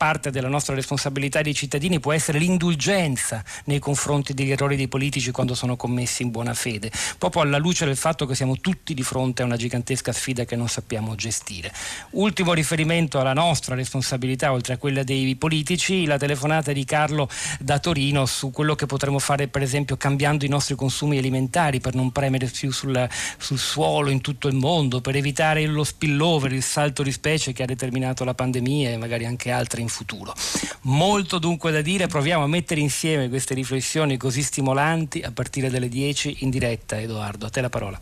parte 0.00 0.30
della 0.30 0.48
nostra 0.48 0.74
responsabilità 0.74 1.42
di 1.42 1.52
cittadini 1.52 2.00
può 2.00 2.14
essere 2.14 2.38
l'indulgenza 2.38 3.44
nei 3.64 3.78
confronti 3.78 4.32
degli 4.32 4.50
errori 4.50 4.74
dei 4.74 4.88
politici 4.88 5.30
quando 5.30 5.54
sono 5.54 5.76
commessi 5.76 6.22
in 6.22 6.30
buona 6.30 6.54
fede, 6.54 6.90
proprio 7.18 7.42
alla 7.42 7.58
luce 7.58 7.84
del 7.84 7.96
fatto 7.96 8.24
che 8.24 8.34
siamo 8.34 8.56
tutti 8.56 8.94
di 8.94 9.02
fronte 9.02 9.42
a 9.42 9.44
una 9.44 9.58
gigantesca 9.58 10.10
sfida 10.10 10.46
che 10.46 10.56
non 10.56 10.68
sappiamo 10.68 11.14
gestire. 11.16 11.70
Ultimo 12.12 12.54
riferimento 12.54 13.20
alla 13.20 13.34
nostra 13.34 13.74
responsabilità, 13.74 14.52
oltre 14.52 14.72
a 14.72 14.78
quella 14.78 15.02
dei 15.02 15.36
politici, 15.36 16.06
la 16.06 16.16
telefonata 16.16 16.72
di 16.72 16.86
Carlo 16.86 17.28
da 17.58 17.78
Torino 17.78 18.24
su 18.24 18.50
quello 18.52 18.74
che 18.74 18.86
potremmo 18.86 19.18
fare 19.18 19.48
per 19.48 19.60
esempio 19.60 19.98
cambiando 19.98 20.46
i 20.46 20.48
nostri 20.48 20.76
consumi 20.76 21.18
alimentari 21.18 21.78
per 21.78 21.94
non 21.94 22.10
premere 22.10 22.46
più 22.46 22.72
sul, 22.72 23.06
sul 23.36 23.58
suolo 23.58 24.08
in 24.08 24.22
tutto 24.22 24.48
il 24.48 24.54
mondo, 24.54 25.02
per 25.02 25.14
evitare 25.14 25.66
lo 25.66 25.84
spillover, 25.84 26.54
il 26.54 26.62
salto 26.62 27.02
di 27.02 27.12
specie 27.12 27.52
che 27.52 27.64
ha 27.64 27.66
determinato 27.66 28.24
la 28.24 28.32
pandemia 28.32 28.88
e 28.92 28.96
magari 28.96 29.26
anche 29.26 29.50
altre 29.50 29.88
futuro. 29.90 30.34
Molto 30.82 31.38
dunque 31.38 31.70
da 31.70 31.82
dire, 31.82 32.06
proviamo 32.06 32.44
a 32.44 32.48
mettere 32.48 32.80
insieme 32.80 33.28
queste 33.28 33.54
riflessioni 33.54 34.16
così 34.16 34.42
stimolanti 34.42 35.20
a 35.20 35.30
partire 35.30 35.68
dalle 35.68 35.88
10 35.88 36.38
in 36.40 36.50
diretta. 36.50 36.98
Edoardo, 36.98 37.46
a 37.46 37.50
te 37.50 37.60
la 37.60 37.68
parola. 37.68 38.00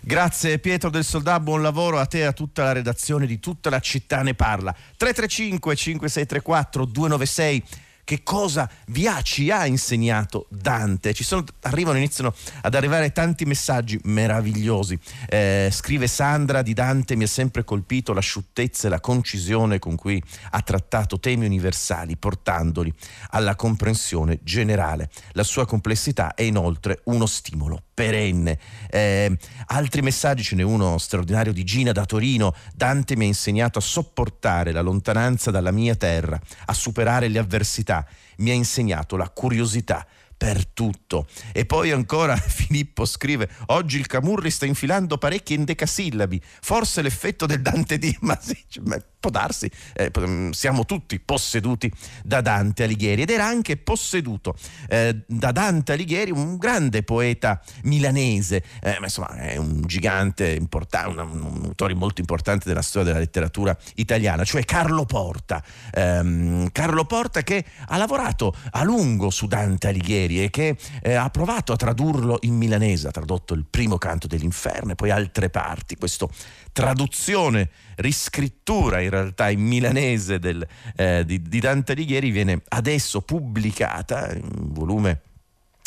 Grazie 0.00 0.58
Pietro 0.58 0.90
del 0.90 1.04
Soldà, 1.04 1.38
buon 1.38 1.60
lavoro 1.60 1.98
a 1.98 2.06
te 2.06 2.18
e 2.18 2.22
a 2.22 2.32
tutta 2.32 2.62
la 2.62 2.72
redazione 2.72 3.26
di 3.26 3.40
tutta 3.40 3.68
la 3.68 3.80
città 3.80 4.22
ne 4.22 4.34
parla. 4.34 4.72
335 4.72 5.76
5634 5.76 6.84
296 6.84 7.62
che 8.08 8.22
cosa 8.22 8.66
vi 8.86 9.06
ha, 9.06 9.20
ci 9.20 9.50
ha 9.50 9.66
insegnato 9.66 10.46
Dante. 10.48 11.12
Ci 11.12 11.24
sono, 11.24 11.44
arrivano, 11.64 11.98
iniziano 11.98 12.32
ad 12.62 12.74
arrivare 12.74 13.12
tanti 13.12 13.44
messaggi 13.44 14.00
meravigliosi. 14.04 14.98
Eh, 15.28 15.68
scrive 15.70 16.06
Sandra 16.06 16.62
di 16.62 16.72
Dante, 16.72 17.16
mi 17.16 17.24
ha 17.24 17.26
sempre 17.26 17.64
colpito 17.64 18.14
l'asciuttezza 18.14 18.86
e 18.86 18.90
la 18.90 19.00
concisione 19.00 19.78
con 19.78 19.94
cui 19.94 20.22
ha 20.52 20.62
trattato 20.62 21.20
temi 21.20 21.44
universali, 21.44 22.16
portandoli 22.16 22.90
alla 23.32 23.56
comprensione 23.56 24.38
generale. 24.42 25.10
La 25.32 25.44
sua 25.44 25.66
complessità 25.66 26.32
è 26.32 26.40
inoltre 26.44 27.02
uno 27.04 27.26
stimolo 27.26 27.82
perenne. 27.98 28.58
Eh, 28.88 29.36
altri 29.66 30.02
messaggi, 30.02 30.44
ce 30.44 30.54
n'è 30.54 30.62
uno 30.62 30.98
straordinario 30.98 31.52
di 31.52 31.64
Gina 31.64 31.90
da 31.90 32.04
Torino. 32.04 32.54
Dante 32.72 33.16
mi 33.16 33.24
ha 33.24 33.26
insegnato 33.26 33.80
a 33.80 33.82
sopportare 33.82 34.70
la 34.70 34.82
lontananza 34.82 35.50
dalla 35.50 35.72
mia 35.72 35.96
terra, 35.96 36.40
a 36.66 36.72
superare 36.72 37.26
le 37.26 37.40
avversità. 37.40 37.97
Mi 38.38 38.50
ha 38.50 38.54
insegnato 38.54 39.16
la 39.16 39.28
curiosità 39.28 40.06
per 40.38 40.64
tutto. 40.66 41.26
E 41.52 41.66
poi 41.66 41.90
ancora 41.90 42.36
Filippo 42.40 43.04
scrive: 43.04 43.50
Oggi 43.66 43.98
il 43.98 44.06
Camurri 44.06 44.50
sta 44.50 44.64
infilando 44.64 45.18
parecchi 45.18 45.54
endecasillabi, 45.54 46.40
forse 46.62 47.02
l'effetto 47.02 47.44
del 47.44 47.60
Dante 47.60 47.98
di. 47.98 48.16
Ma 48.22 48.38
sì, 48.40 48.56
cioè, 48.68 48.84
può 49.20 49.30
darsi, 49.30 49.70
eh, 49.94 50.10
mm, 50.16 50.50
siamo 50.50 50.84
tutti 50.84 51.18
posseduti 51.18 51.92
da 52.22 52.40
Dante 52.40 52.84
Alighieri 52.84 53.22
ed 53.22 53.30
era 53.30 53.46
anche 53.46 53.76
posseduto 53.76 54.54
eh, 54.88 55.24
da 55.26 55.50
Dante 55.50 55.92
Alighieri, 55.92 56.30
un 56.30 56.56
grande 56.56 57.02
poeta 57.02 57.60
milanese, 57.82 58.62
eh, 58.80 58.96
ma 59.00 59.06
insomma 59.06 59.34
è 59.36 59.56
un 59.56 59.82
gigante 59.86 60.50
importante, 60.54 61.20
un, 61.20 61.42
un, 61.42 61.64
autore 61.64 61.94
molto 61.94 62.20
importante 62.20 62.68
della 62.68 62.82
storia 62.82 63.08
della 63.08 63.18
letteratura 63.18 63.76
italiana, 63.96 64.44
cioè 64.44 64.64
Carlo 64.64 65.04
Porta. 65.04 65.62
Ehm, 65.92 66.70
Carlo 66.70 67.04
Porta 67.04 67.42
che 67.42 67.64
ha 67.86 67.96
lavorato 67.96 68.54
a 68.70 68.84
lungo 68.84 69.30
su 69.30 69.46
Dante 69.46 69.88
Alighieri 69.88 70.27
e 70.36 70.50
che 70.50 70.76
eh, 71.02 71.14
ha 71.14 71.30
provato 71.30 71.72
a 71.72 71.76
tradurlo 71.76 72.38
in 72.42 72.54
milanese, 72.54 73.08
ha 73.08 73.10
tradotto 73.10 73.54
il 73.54 73.64
primo 73.68 73.96
canto 73.96 74.26
dell'inferno 74.26 74.92
e 74.92 74.94
poi 74.94 75.10
altre 75.10 75.48
parti, 75.48 75.96
questo 75.96 76.30
traduzione, 76.72 77.70
riscrittura 77.96 79.00
in 79.00 79.10
realtà 79.10 79.48
in 79.48 79.60
milanese 79.60 80.38
del, 80.38 80.66
eh, 80.96 81.24
di, 81.24 81.42
di 81.42 81.60
Dante 81.60 81.92
Alighieri 81.92 82.30
viene 82.30 82.62
adesso 82.68 83.22
pubblicata 83.22 84.32
in 84.32 84.44
un 84.44 84.72
volume 84.72 85.22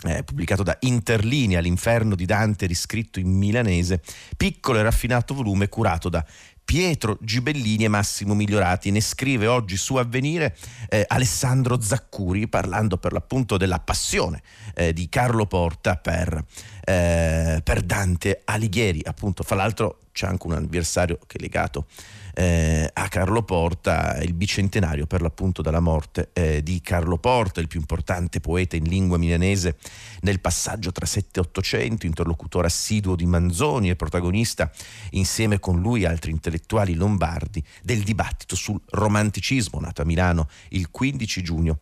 eh, 0.03 0.23
pubblicato 0.23 0.63
da 0.63 0.75
Interlinea, 0.81 1.59
L'inferno 1.59 2.15
di 2.15 2.25
Dante 2.25 2.65
riscritto 2.65 3.19
in 3.19 3.29
milanese, 3.29 4.01
piccolo 4.35 4.79
e 4.79 4.83
raffinato 4.83 5.33
volume 5.33 5.69
curato 5.69 6.09
da 6.09 6.25
Pietro 6.71 7.17
Gibellini 7.19 7.83
e 7.83 7.89
Massimo 7.89 8.33
Migliorati. 8.33 8.91
Ne 8.91 9.01
scrive 9.01 9.45
oggi 9.45 9.75
su 9.75 9.97
Avvenire 9.97 10.55
eh, 10.87 11.03
Alessandro 11.05 11.81
Zaccuri 11.81 12.47
parlando 12.47 12.95
per 12.95 13.11
l'appunto 13.11 13.57
della 13.57 13.79
passione 13.79 14.41
eh, 14.73 14.93
di 14.93 15.09
Carlo 15.09 15.45
Porta 15.47 15.97
per, 15.97 16.41
eh, 16.85 17.59
per 17.61 17.81
Dante 17.81 18.43
Alighieri. 18.45 19.01
Appunto, 19.03 19.43
fra 19.43 19.57
l'altro 19.57 19.99
c'è 20.13 20.27
anche 20.27 20.47
un 20.47 20.53
anniversario 20.53 21.19
che 21.27 21.39
è 21.39 21.41
legato 21.41 21.87
eh, 22.33 22.89
a 22.91 23.07
Carlo 23.07 23.43
Porta, 23.43 24.21
il 24.21 24.33
bicentenario 24.33 25.05
per 25.05 25.21
l'appunto 25.21 25.61
della 25.61 25.79
morte 25.79 26.29
eh, 26.33 26.63
di 26.63 26.81
Carlo 26.81 27.17
Porta, 27.17 27.59
il 27.59 27.67
più 27.67 27.79
importante 27.79 28.39
poeta 28.39 28.75
in 28.75 28.83
lingua 28.83 29.17
milanese 29.17 29.77
nel 30.21 30.39
passaggio 30.39 30.91
tra 30.91 31.05
7 31.05 31.39
e 31.39 31.43
800, 31.43 32.05
interlocutore 32.05 32.67
assiduo 32.67 33.15
di 33.15 33.25
Manzoni 33.25 33.89
e 33.89 33.95
protagonista 33.95 34.71
insieme 35.11 35.59
con 35.59 35.79
lui 35.79 36.03
e 36.03 36.07
altri 36.07 36.31
intellettuali 36.31 36.93
lombardi 36.93 37.63
del 37.81 38.03
dibattito 38.03 38.55
sul 38.55 38.79
romanticismo 38.89 39.79
nato 39.79 40.01
a 40.01 40.05
Milano 40.05 40.47
il 40.69 40.89
15 40.89 41.41
giugno 41.41 41.79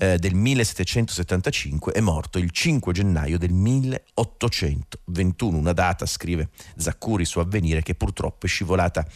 eh, 0.00 0.16
del 0.16 0.34
1775 0.34 1.92
è 1.92 2.00
morto 2.00 2.38
il 2.38 2.50
5 2.50 2.90
gennaio 2.94 3.36
del 3.36 3.52
1821, 3.52 5.58
una 5.58 5.74
data, 5.74 6.06
scrive 6.06 6.48
Zaccuri 6.74 7.26
su 7.26 7.38
Avvenire, 7.38 7.82
che 7.82 7.94
purtroppo 7.94 8.46
è 8.46 8.48
scivolata 8.48 9.06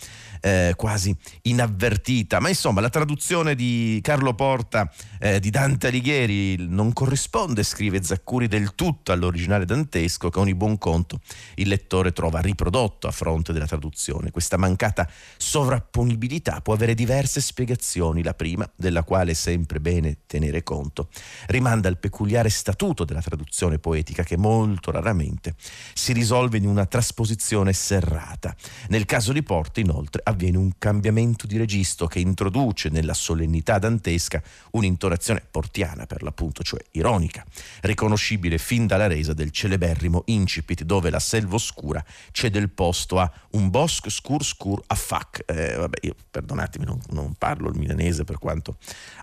eh, 0.45 0.75
quasi 0.77 1.17
inavvertita. 1.43 2.39
Ma 2.39 2.51
insomma, 2.51 2.83
la 2.83 2.91
traduzione 2.91 3.55
di 3.55 3.99
Carlo 4.03 4.35
Porta 4.35 4.93
eh, 5.19 5.41
di 5.41 5.49
Dante 5.49 5.87
Alighieri 5.87 6.57
non 6.69 6.93
corrisponde, 6.93 7.63
scrive 7.63 8.03
Zaccuri, 8.03 8.47
del 8.47 8.75
tutto 8.75 9.13
all'originale 9.13 9.65
dantesco 9.65 10.29
che 10.29 10.39
ogni 10.39 10.55
buon 10.55 10.77
conto 10.77 11.21
il 11.55 11.69
lettore 11.69 12.13
trova 12.13 12.41
riprodotto 12.41 13.09
a 13.09 13.11
fronte 13.11 13.55
della 13.55 13.67
traduzione. 13.67 14.31
Questa 14.31 14.59
mancata 14.59 15.09
sovrapponibilità 15.39 16.61
può 16.61 16.75
avere 16.75 16.95
diverse 16.95 17.41
spiegazioni, 17.41 18.23
la 18.23 18.35
prima, 18.35 18.71
della 18.77 19.03
quale 19.03 19.31
è 19.31 19.35
sempre 19.35 19.81
bene 19.81 20.19
tenere 20.27 20.63
conto, 20.63 21.09
rimanda 21.47 21.89
al 21.89 21.99
peculiare 21.99 22.51
statuto 22.51 23.05
della 23.05 23.23
traduzione 23.23 23.79
poetica 23.79 24.23
che 24.23 24.37
molto 24.37 24.91
raramente 24.91 25.55
si 25.95 26.13
risolve 26.13 26.59
in 26.59 26.67
una 26.67 26.85
trasposizione 26.85 27.73
serrata. 27.73 28.55
Nel 28.89 29.07
caso 29.07 29.33
di 29.33 29.43
Porta, 29.43 29.81
inoltre, 29.81 30.21
avviene 30.35 30.59
un 30.59 30.73
cambiamento 30.79 31.47
di 31.47 31.57
registro 31.57 32.07
che 32.07 32.19
introduce 32.19 32.91
nella 32.91 33.15
solennità 33.15 33.79
dantesca 33.79 34.43
un'intonazione 34.73 35.43
portiana, 35.49 36.07
per 36.07 36.23
l'appunto, 36.23 36.63
cioè 36.63 36.81
ironica, 36.93 37.45
riconoscibile 37.83 38.59
fin 38.59 38.87
dalla 38.87 39.07
resa 39.07 39.33
del 39.33 39.51
celeberrimo 39.51 40.23
incipit 40.27 40.83
dove 40.83 41.09
la 41.11 41.21
selva 41.21 41.55
oscura 41.55 42.05
cede 42.33 42.59
il 42.59 42.69
posto 42.69 43.19
a 43.19 43.31
un 43.53 43.71
bosco 43.71 44.11
scur 44.11 44.45
scur 44.45 44.83
a 44.87 44.95
fac. 44.95 45.45
Eh, 45.47 45.77
vabbè, 45.77 45.99
io 46.03 46.15
perdonatemi, 46.31 46.85
non, 46.85 47.01
non, 47.11 47.35
parlo 47.39 47.69
il 47.69 47.79
milanese 47.79 48.25
per 48.25 48.39
quanto 48.39 48.77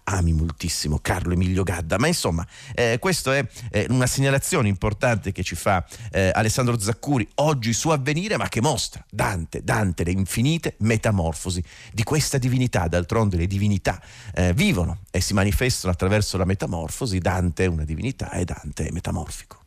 ami 0.06 0.34
moltissimo 0.34 1.00
Carlo 1.00 1.34
Emilio 1.34 1.64
Gadda, 1.64 1.98
ma 2.00 2.08
insomma, 2.08 2.46
eh, 2.74 2.98
questa 3.00 3.36
è 3.36 3.46
eh, 3.70 3.86
una 3.90 4.08
segnalazione 4.08 4.68
importante 4.68 5.32
che 5.32 5.44
ci 5.44 5.56
fa 5.56 5.86
eh, 6.12 6.32
Alessandro 6.34 6.80
Zaccuri 6.80 7.28
oggi 7.36 7.74
su 7.74 7.90
Avvenire, 7.90 8.38
ma 8.38 8.48
che 8.48 8.62
mostra 8.62 9.04
Dante, 9.10 9.64
Dante, 9.64 10.04
le 10.04 10.12
infinite 10.12 10.76
metamorfosi 10.80 11.01
metamorfosi 11.02 11.64
di 11.92 12.04
questa 12.04 12.38
divinità. 12.38 12.88
D'altronde 12.88 13.36
le 13.36 13.48
divinità 13.48 14.00
eh, 14.34 14.54
vivono 14.54 15.00
e 15.10 15.20
si 15.20 15.34
manifestano 15.34 15.92
attraverso 15.92 16.38
la 16.38 16.46
metamorfosi. 16.46 17.18
Dante 17.18 17.66
è 17.66 17.68
una 17.68 17.84
divinità 17.84 18.32
e 18.32 18.46
Dante 18.46 18.86
è 18.86 18.92
metamorfico. 18.92 19.60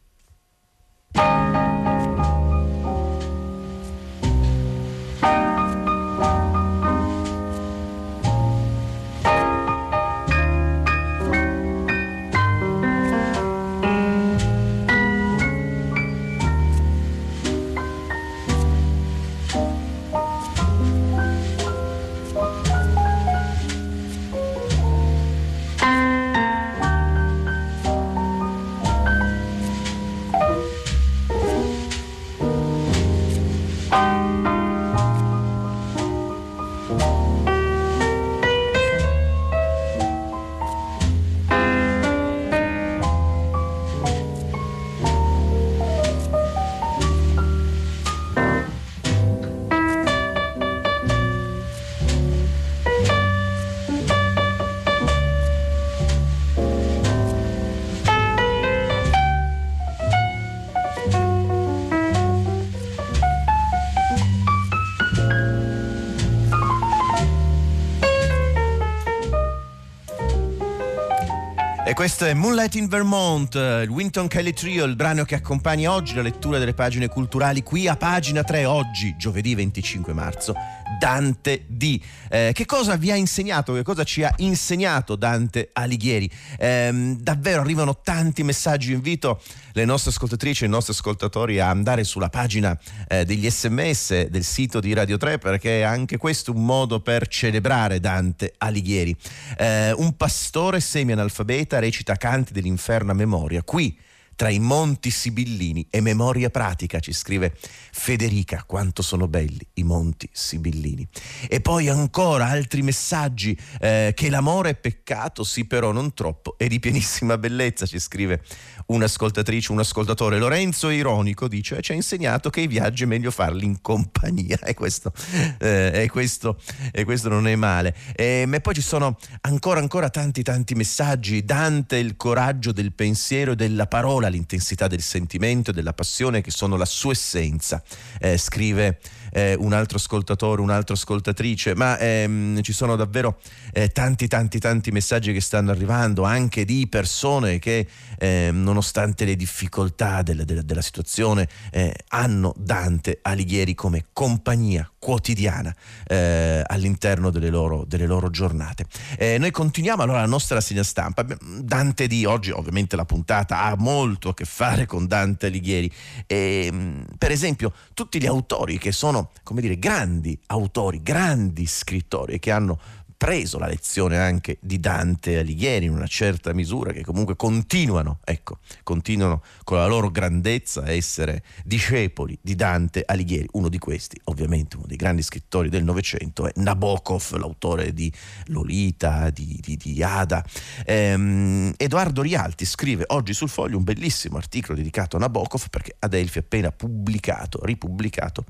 Questo 72.05 72.27
è 72.27 72.35
Moonlight 72.35 72.75
in 72.75 72.87
Vermont, 72.87 73.55
il 73.55 73.89
Winton 73.89 74.29
Kelly 74.29 74.53
Trio, 74.53 74.85
il 74.85 74.95
brano 74.95 75.25
che 75.25 75.37
accompagna 75.37 75.91
oggi 75.91 76.15
la 76.15 76.21
lettura 76.21 76.59
delle 76.59 76.75
pagine 76.75 77.09
culturali 77.09 77.63
qui 77.63 77.89
a 77.89 77.97
pagina 77.97 78.45
3, 78.45 78.67
oggi, 78.67 79.15
giovedì 79.17 79.55
25 79.55 80.13
marzo, 80.13 80.55
Dante 80.99 81.65
D. 81.67 82.01
Eh, 82.29 82.51
che 82.53 82.67
cosa 82.67 82.97
vi 82.97 83.11
ha 83.11 83.17
insegnato, 83.17 83.75
che 83.75 83.83
cosa 83.83 84.05
ci 84.05 84.23
ha 84.23 84.33
insegnato 84.39 85.17
Dante 85.17 85.71
Alighieri? 85.73 86.31
Eh, 86.59 87.17
davvero 87.19 87.61
arrivano 87.61 88.01
tanti 88.03 88.43
messaggi, 88.43 88.93
invito 88.93 89.41
le 89.73 89.85
nostre 89.85 90.11
ascoltatrici 90.11 90.65
e 90.65 90.67
i 90.67 90.71
nostri 90.71 90.93
ascoltatori 90.93 91.59
a 91.59 91.69
andare 91.69 92.05
sulla 92.05 92.29
pagina 92.29 92.79
eh, 93.09 93.25
degli 93.25 93.49
sms 93.51 94.27
del 94.27 94.45
sito 94.45 94.81
di 94.81 94.93
Radio 94.93 95.17
3 95.17 95.39
perché 95.39 95.81
è 95.81 95.83
anche 95.83 96.17
questo 96.17 96.53
un 96.53 96.65
modo 96.65 97.01
per 97.01 97.27
celebrare 97.29 98.01
Dante 98.01 98.55
Alighieri. 98.59 99.17
Eh, 99.59 99.93
un 99.93 100.17
pastore 100.17 100.81
semi-analfabeta 100.81 101.79
recita 101.79 102.17
canti 102.17 102.53
dell'inferno 102.53 103.11
a 103.11 103.15
memoria. 103.15 103.63
Qui 103.63 103.99
tra 104.37 104.49
i 104.49 104.59
monti 104.59 105.11
sibillini 105.11 105.87
e 105.91 106.01
memoria 106.01 106.51
pratica, 106.51 107.01
ci 107.01 107.13
scrive 107.13 107.57
Federica, 107.93 108.65
quanto 108.67 109.03
sono 109.03 109.29
belli 109.29 109.67
i 109.75 109.83
monti 109.83 110.29
sibillini. 110.33 111.07
E 111.49 111.61
poi 111.61 111.89
ancora 111.89 112.47
altri 112.47 112.83
messaggi, 112.83 113.59
eh, 113.81 114.13
che 114.15 114.31
l'amore 114.31 114.71
è 114.71 114.75
peccato, 114.75 115.45
sì 115.45 115.65
però 115.65 115.93
non 115.93 116.15
troppo, 116.15 116.57
è 116.59 116.67
di 116.67 116.81
pienissima 116.81 117.39
bellezza, 117.39 117.87
ci 117.87 117.99
scrive 117.99 118.43
un'ascoltatrice, 118.87 119.73
un 119.73 119.79
ascoltatore. 119.79 120.39
Lorenzo 120.39 120.89
è 120.89 120.95
ironico, 120.95 121.49
dice, 121.49 121.81
ci 121.81 121.93
ha 121.93 121.95
insegnato 121.95 122.51
che 122.51 122.61
i 122.61 122.67
viaggi 122.67 123.05
è 123.05 123.07
meglio 123.07 123.31
farli 123.31 123.65
in 123.65 123.81
compagnia 123.81 124.59
e 124.65 124.75
questo, 124.75 125.13
eh, 125.59 126.03
e 126.03 126.09
questo, 126.11 126.61
e 126.93 127.05
questo 127.05 127.29
non 127.29 127.47
è 127.47 127.55
male. 127.57 127.95
E, 128.15 128.45
ma 128.47 128.61
poi 128.61 128.75
ci 128.75 128.83
sono 128.83 129.17
ancora, 129.43 129.81
ancora 129.81 130.11
tanti, 130.11 130.43
tanti 130.43 130.75
messaggi. 130.75 131.45
Dante, 131.45 131.97
il 131.97 132.17
coraggio 132.17 132.73
del 132.73 132.93
pensiero 132.93 133.53
e 133.53 133.57
della 133.57 133.87
parola, 133.87 134.24
l'intensità 134.29 134.87
del 134.87 135.03
sentimento 135.03 135.71
e 135.71 135.73
della 135.73 135.93
passione 135.93 136.41
che 136.41 136.51
sono 136.51 136.77
la 136.77 136.85
sua 136.85 137.13
essenza, 137.13 137.83
eh, 138.21 138.39
scrive 138.39 138.99
eh, 139.33 139.55
un 139.59 139.73
altro 139.73 139.99
ascoltatore, 139.99 140.61
un'altra 140.61 140.95
ascoltatrice, 140.95 141.75
ma 141.75 141.99
ehm, 141.99 142.63
ci 142.63 142.73
sono 142.73 142.97
davvero 142.97 143.39
eh, 143.73 143.89
tanti 143.89 144.29
tanti 144.29 144.59
tanti 144.59 144.91
messaggi 144.91 145.33
che 145.33 145.41
stanno 145.41 145.71
arrivando 145.71 146.23
anche 146.23 146.65
di 146.65 146.87
persone 146.89 147.59
che 147.59 147.87
eh, 148.19 148.51
nonostante 148.53 149.25
le 149.25 149.37
difficoltà 149.37 150.23
della, 150.23 150.45
della, 150.45 150.63
della 150.63 150.83
situazione 150.83 151.49
eh, 151.71 151.95
hanno 152.09 152.55
Dante 152.57 153.19
Alighieri 153.23 153.75
come 153.75 154.07
compagnia 154.13 154.89
quotidiana 155.05 155.75
eh, 156.07 156.63
all'interno 156.65 157.29
delle 157.29 157.51
loro, 157.51 157.85
delle 157.87 158.07
loro 158.07 158.31
giornate. 158.31 158.87
Eh, 159.19 159.37
noi 159.37 159.51
continuiamo 159.51 160.03
allora 160.03 160.21
la 160.21 160.27
nostra 160.27 160.55
rassegna 160.55 160.83
stampa. 160.83 161.27
Dante 161.61 162.07
di 162.07 162.25
oggi, 162.25 162.53
ovviamente 162.53 162.97
la 162.97 163.05
puntata 163.05 163.65
ha 163.65 163.77
molto 163.77 164.31
a 164.31 164.35
che 164.35 164.47
fare 164.47 164.87
con 164.87 165.07
Dante 165.07 165.49
Alighieri. 165.49 165.93
E, 166.27 166.69
ehm, 166.73 167.05
per 167.19 167.33
esempio, 167.33 167.75
tutti 167.93 168.19
gli 168.19 168.25
autori 168.25 168.79
che 168.79 168.93
sono, 168.93 169.31
come 169.43 169.61
dire, 169.61 169.79
grandi 169.79 170.39
autori, 170.47 171.03
grandi 171.03 171.67
scrittori 171.67 172.39
che 172.39 172.51
hanno 172.51 172.79
preso 173.25 173.59
la 173.59 173.69
lezione 173.69 174.19
anche 174.19 174.59
di 174.61 174.79
Dante 174.79 175.39
Alighieri 175.39 175.87
in 175.87 175.93
una 175.93 176.07
certa 176.07 176.53
misura, 176.53 176.93
che 176.93 177.03
comunque 177.03 177.37
continuano, 177.37 178.19
ecco, 178.23 178.59
continuano 178.83 179.43
con 179.65 179.79
la 179.79 179.87
loro 179.87 180.11
grandezza 180.11 180.83
a 180.83 180.93
essere 180.93 181.43
discepoli 181.65 182.37
di 182.43 182.55
Dante 182.55 183.03
Alighieri. 183.07 183.49
Uno 183.53 183.71
di 183.71 183.79
questi, 183.79 184.21
ovviamente 184.25 184.77
uno 184.77 184.85
dei 184.87 184.99
grandi 184.99 185.23
scrittori 185.23 185.71
del 185.71 185.85
Novecento, 185.85 186.47
è 186.47 186.53
Nabokov, 186.57 187.37
l'autore 187.39 187.95
di 187.95 188.13
Lolita, 188.49 189.31
di, 189.31 189.59
di, 189.59 189.79
di 189.79 190.03
Ada. 190.03 190.45
Ehm, 190.85 191.73
Edoardo 191.79 192.21
Rialti 192.21 192.67
scrive 192.67 193.05
oggi 193.07 193.33
sul 193.33 193.49
foglio 193.49 193.79
un 193.79 193.85
bellissimo 193.85 194.37
articolo 194.37 194.77
dedicato 194.77 195.17
a 195.17 195.21
Nabokov 195.21 195.71
perché 195.71 195.97
Adelphi 195.99 196.37
ha 196.37 196.43
appena 196.43 196.71
pubblicato, 196.73 197.65
ripubblicato 197.65 198.45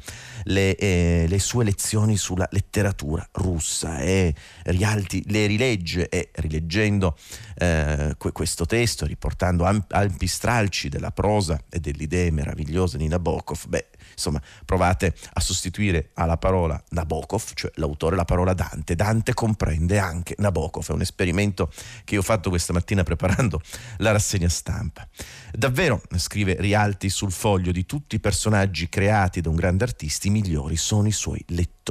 le, 0.44 0.74
eh, 0.74 1.26
le 1.28 1.38
sue 1.38 1.62
lezioni 1.62 2.16
sulla 2.16 2.48
letteratura 2.50 3.24
russa. 3.34 4.00
E 4.00 4.34
Rialti 4.64 5.22
le 5.26 5.46
rilegge 5.46 6.08
e 6.08 6.30
rileggendo 6.34 7.16
eh, 7.56 8.16
questo 8.32 8.66
testo, 8.66 9.06
riportando 9.06 9.64
ampi 9.64 10.26
stralci 10.26 10.88
della 10.88 11.10
prosa 11.10 11.62
e 11.68 11.80
delle 11.80 12.04
idee 12.04 12.30
meravigliose 12.30 12.96
di 12.96 13.06
Nabokov, 13.08 13.66
beh, 13.68 13.86
insomma, 14.12 14.40
provate 14.64 15.14
a 15.34 15.40
sostituire 15.40 16.10
alla 16.14 16.36
parola 16.36 16.82
Nabokov, 16.90 17.52
cioè 17.54 17.70
l'autore, 17.74 18.16
la 18.16 18.24
parola 18.24 18.54
Dante. 18.54 18.94
Dante 18.94 19.34
comprende 19.34 19.98
anche 19.98 20.34
Nabokov, 20.38 20.88
è 20.88 20.92
un 20.92 21.02
esperimento 21.02 21.70
che 22.04 22.14
io 22.14 22.20
ho 22.20 22.24
fatto 22.24 22.48
questa 22.48 22.72
mattina 22.72 23.02
preparando 23.02 23.60
la 23.98 24.12
rassegna 24.12 24.48
stampa. 24.48 25.06
Davvero, 25.52 26.02
scrive 26.16 26.56
Rialti 26.58 27.08
sul 27.08 27.32
foglio, 27.32 27.70
di 27.70 27.86
tutti 27.86 28.16
i 28.16 28.20
personaggi 28.20 28.88
creati 28.88 29.40
da 29.40 29.50
un 29.50 29.56
grande 29.56 29.84
artista, 29.84 30.26
i 30.26 30.30
migliori 30.30 30.76
sono 30.76 31.06
i 31.06 31.12
suoi 31.12 31.42
lettori. 31.48 31.83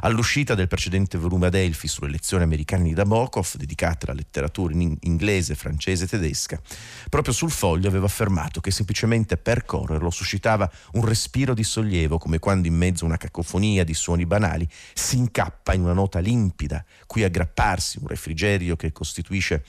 All'uscita 0.00 0.54
del 0.54 0.68
precedente 0.68 1.16
volume 1.16 1.46
Adelphi 1.46 1.88
sulle 1.88 2.10
lezioni 2.10 2.42
americane 2.42 2.84
di 2.84 2.92
Nabokov, 2.92 3.56
dedicate 3.56 4.06
alla 4.06 4.14
letteratura 4.16 4.74
in 4.74 4.94
inglese, 5.00 5.54
francese 5.54 6.04
e 6.04 6.08
tedesca, 6.08 6.60
proprio 7.08 7.32
sul 7.32 7.50
foglio 7.50 7.88
aveva 7.88 8.04
affermato 8.04 8.60
che 8.60 8.70
semplicemente 8.70 9.38
percorrerlo 9.38 10.10
suscitava 10.10 10.70
un 10.92 11.06
respiro 11.06 11.54
di 11.54 11.64
sollievo, 11.64 12.18
come 12.18 12.38
quando 12.38 12.68
in 12.68 12.74
mezzo 12.74 13.04
a 13.04 13.08
una 13.08 13.16
cacofonia 13.16 13.84
di 13.84 13.94
suoni 13.94 14.26
banali 14.26 14.68
si 14.92 15.16
incappa 15.16 15.72
in 15.72 15.80
una 15.80 15.94
nota 15.94 16.18
limpida, 16.18 16.84
cui 17.06 17.24
aggrapparsi 17.24 17.98
un 18.00 18.08
refrigerio 18.08 18.76
che 18.76 18.92
costituisce 18.92 19.64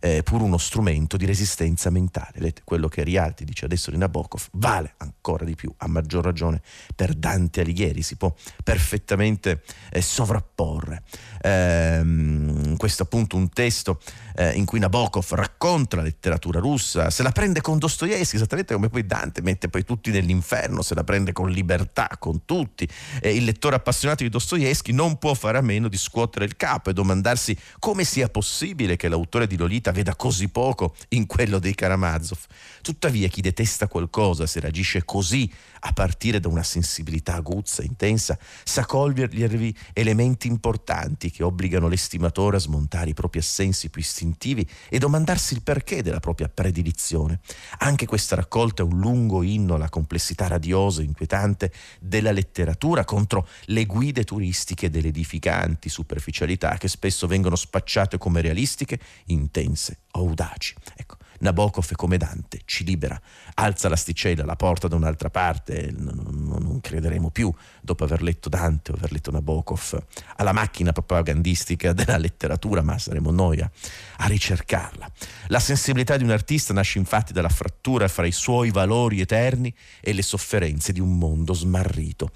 eh, 0.00 0.22
pur 0.22 0.42
uno 0.42 0.58
strumento 0.58 1.16
di 1.16 1.24
resistenza 1.24 1.88
mentale. 1.88 2.32
Vedete, 2.34 2.60
quello 2.64 2.88
che 2.88 3.02
Rialti 3.02 3.44
dice 3.44 3.64
adesso 3.64 3.90
di 3.90 3.96
Nabokov 3.96 4.48
vale 4.52 4.94
ancora 4.98 5.44
di 5.46 5.54
più, 5.54 5.72
a 5.78 5.88
maggior 5.88 6.22
ragione 6.22 6.60
per 6.94 7.14
Dante 7.14 7.62
Alighieri, 7.62 8.02
si 8.02 8.16
può 8.16 8.34
perfettamente 8.62 9.04
eh, 9.14 10.02
sovrapporre. 10.02 11.02
Ehm, 11.42 12.76
questo 12.76 13.04
appunto 13.04 13.36
un 13.36 13.48
testo 13.50 14.00
eh, 14.36 14.52
in 14.52 14.64
cui 14.64 14.78
Nabokov 14.78 15.32
racconta 15.32 15.96
la 15.96 16.02
letteratura 16.02 16.60
russa, 16.60 17.10
se 17.10 17.22
la 17.22 17.30
prende 17.30 17.60
con 17.60 17.78
Dostoevsky, 17.78 18.36
esattamente 18.36 18.74
come 18.74 18.88
poi 18.88 19.06
Dante 19.06 19.42
mette 19.42 19.68
poi 19.68 19.84
tutti 19.84 20.10
nell'inferno, 20.10 20.82
se 20.82 20.94
la 20.94 21.04
prende 21.04 21.32
con 21.32 21.50
libertà, 21.50 22.08
con 22.18 22.44
tutti. 22.44 22.88
Eh, 23.20 23.34
il 23.34 23.44
lettore 23.44 23.76
appassionato 23.76 24.22
di 24.22 24.28
Dostoevsky 24.28 24.92
non 24.92 25.18
può 25.18 25.34
fare 25.34 25.58
a 25.58 25.62
meno 25.62 25.88
di 25.88 25.96
scuotere 25.96 26.44
il 26.44 26.56
capo 26.56 26.90
e 26.90 26.92
domandarsi 26.92 27.56
come 27.78 28.04
sia 28.04 28.28
possibile 28.28 28.96
che 28.96 29.08
l'autore 29.08 29.46
di 29.46 29.56
Lolita 29.56 29.92
veda 29.92 30.14
così 30.14 30.48
poco 30.48 30.94
in 31.10 31.26
quello 31.26 31.58
dei 31.58 31.74
Karamazov. 31.74 32.38
Tuttavia 32.82 33.28
chi 33.28 33.40
detesta 33.40 33.88
qualcosa, 33.88 34.46
se 34.46 34.60
reagisce 34.60 35.04
così 35.04 35.50
a 35.80 35.92
partire 35.92 36.40
da 36.40 36.48
una 36.48 36.62
sensibilità 36.62 37.34
aguzza, 37.34 37.82
intensa, 37.82 38.38
sa 38.64 38.84
cogliervi 38.96 39.76
elementi 39.92 40.48
importanti 40.48 41.30
che 41.30 41.42
obbligano 41.42 41.86
l'estimatore 41.86 42.56
a 42.56 42.60
smontare 42.60 43.10
i 43.10 43.14
propri 43.14 43.40
assensi 43.40 43.90
più 43.90 44.00
istintivi 44.00 44.66
e 44.88 44.98
domandarsi 44.98 45.52
il 45.52 45.60
perché 45.62 46.02
della 46.02 46.18
propria 46.18 46.48
predilizione. 46.48 47.40
Anche 47.80 48.06
questa 48.06 48.36
raccolta 48.36 48.82
è 48.82 48.86
un 48.86 48.98
lungo 48.98 49.42
inno 49.42 49.74
alla 49.74 49.90
complessità 49.90 50.46
radiosa 50.46 51.02
e 51.02 51.04
inquietante 51.04 51.70
della 52.00 52.32
letteratura 52.32 53.04
contro 53.04 53.46
le 53.66 53.84
guide 53.84 54.24
turistiche 54.24 54.88
delle 54.88 55.08
edificanti 55.08 55.90
superficialità 55.90 56.78
che 56.78 56.88
spesso 56.88 57.26
vengono 57.26 57.54
spacciate 57.54 58.16
come 58.16 58.40
realistiche, 58.40 58.98
intense, 59.26 59.98
audaci. 60.12 60.74
Ecco, 60.96 61.18
Nabokov 61.40 61.90
è 61.90 61.94
come 61.94 62.16
Dante, 62.16 62.60
ci 62.64 62.84
libera, 62.84 63.20
alza 63.54 63.88
l'asticella, 63.88 64.44
la 64.44 64.56
porta 64.56 64.88
da 64.88 64.96
un'altra 64.96 65.30
parte, 65.30 65.92
non, 65.96 66.58
non, 66.60 66.80
crederemo 66.80 67.30
più, 67.30 67.52
dopo 67.80 68.04
aver 68.04 68.22
letto 68.22 68.48
Dante 68.48 68.92
o 68.92 68.94
aver 68.94 69.12
letto 69.12 69.30
Nabokov, 69.30 70.02
alla 70.36 70.52
macchina 70.52 70.92
propagandistica 70.92 71.92
della 71.92 72.18
letteratura, 72.18 72.82
ma 72.82 72.98
saremo 72.98 73.30
noi 73.30 73.60
a, 73.60 73.70
a 74.18 74.26
ricercarla. 74.26 75.10
La 75.48 75.60
sensibilità 75.60 76.16
di 76.16 76.24
un 76.24 76.30
artista 76.30 76.72
nasce 76.72 76.98
infatti 76.98 77.32
dalla 77.32 77.48
frattura 77.48 78.08
fra 78.08 78.26
i 78.26 78.32
suoi 78.32 78.70
valori 78.70 79.20
eterni 79.20 79.74
e 80.00 80.12
le 80.12 80.22
sofferenze 80.22 80.92
di 80.92 81.00
un 81.00 81.18
mondo 81.18 81.52
smarrito. 81.52 82.30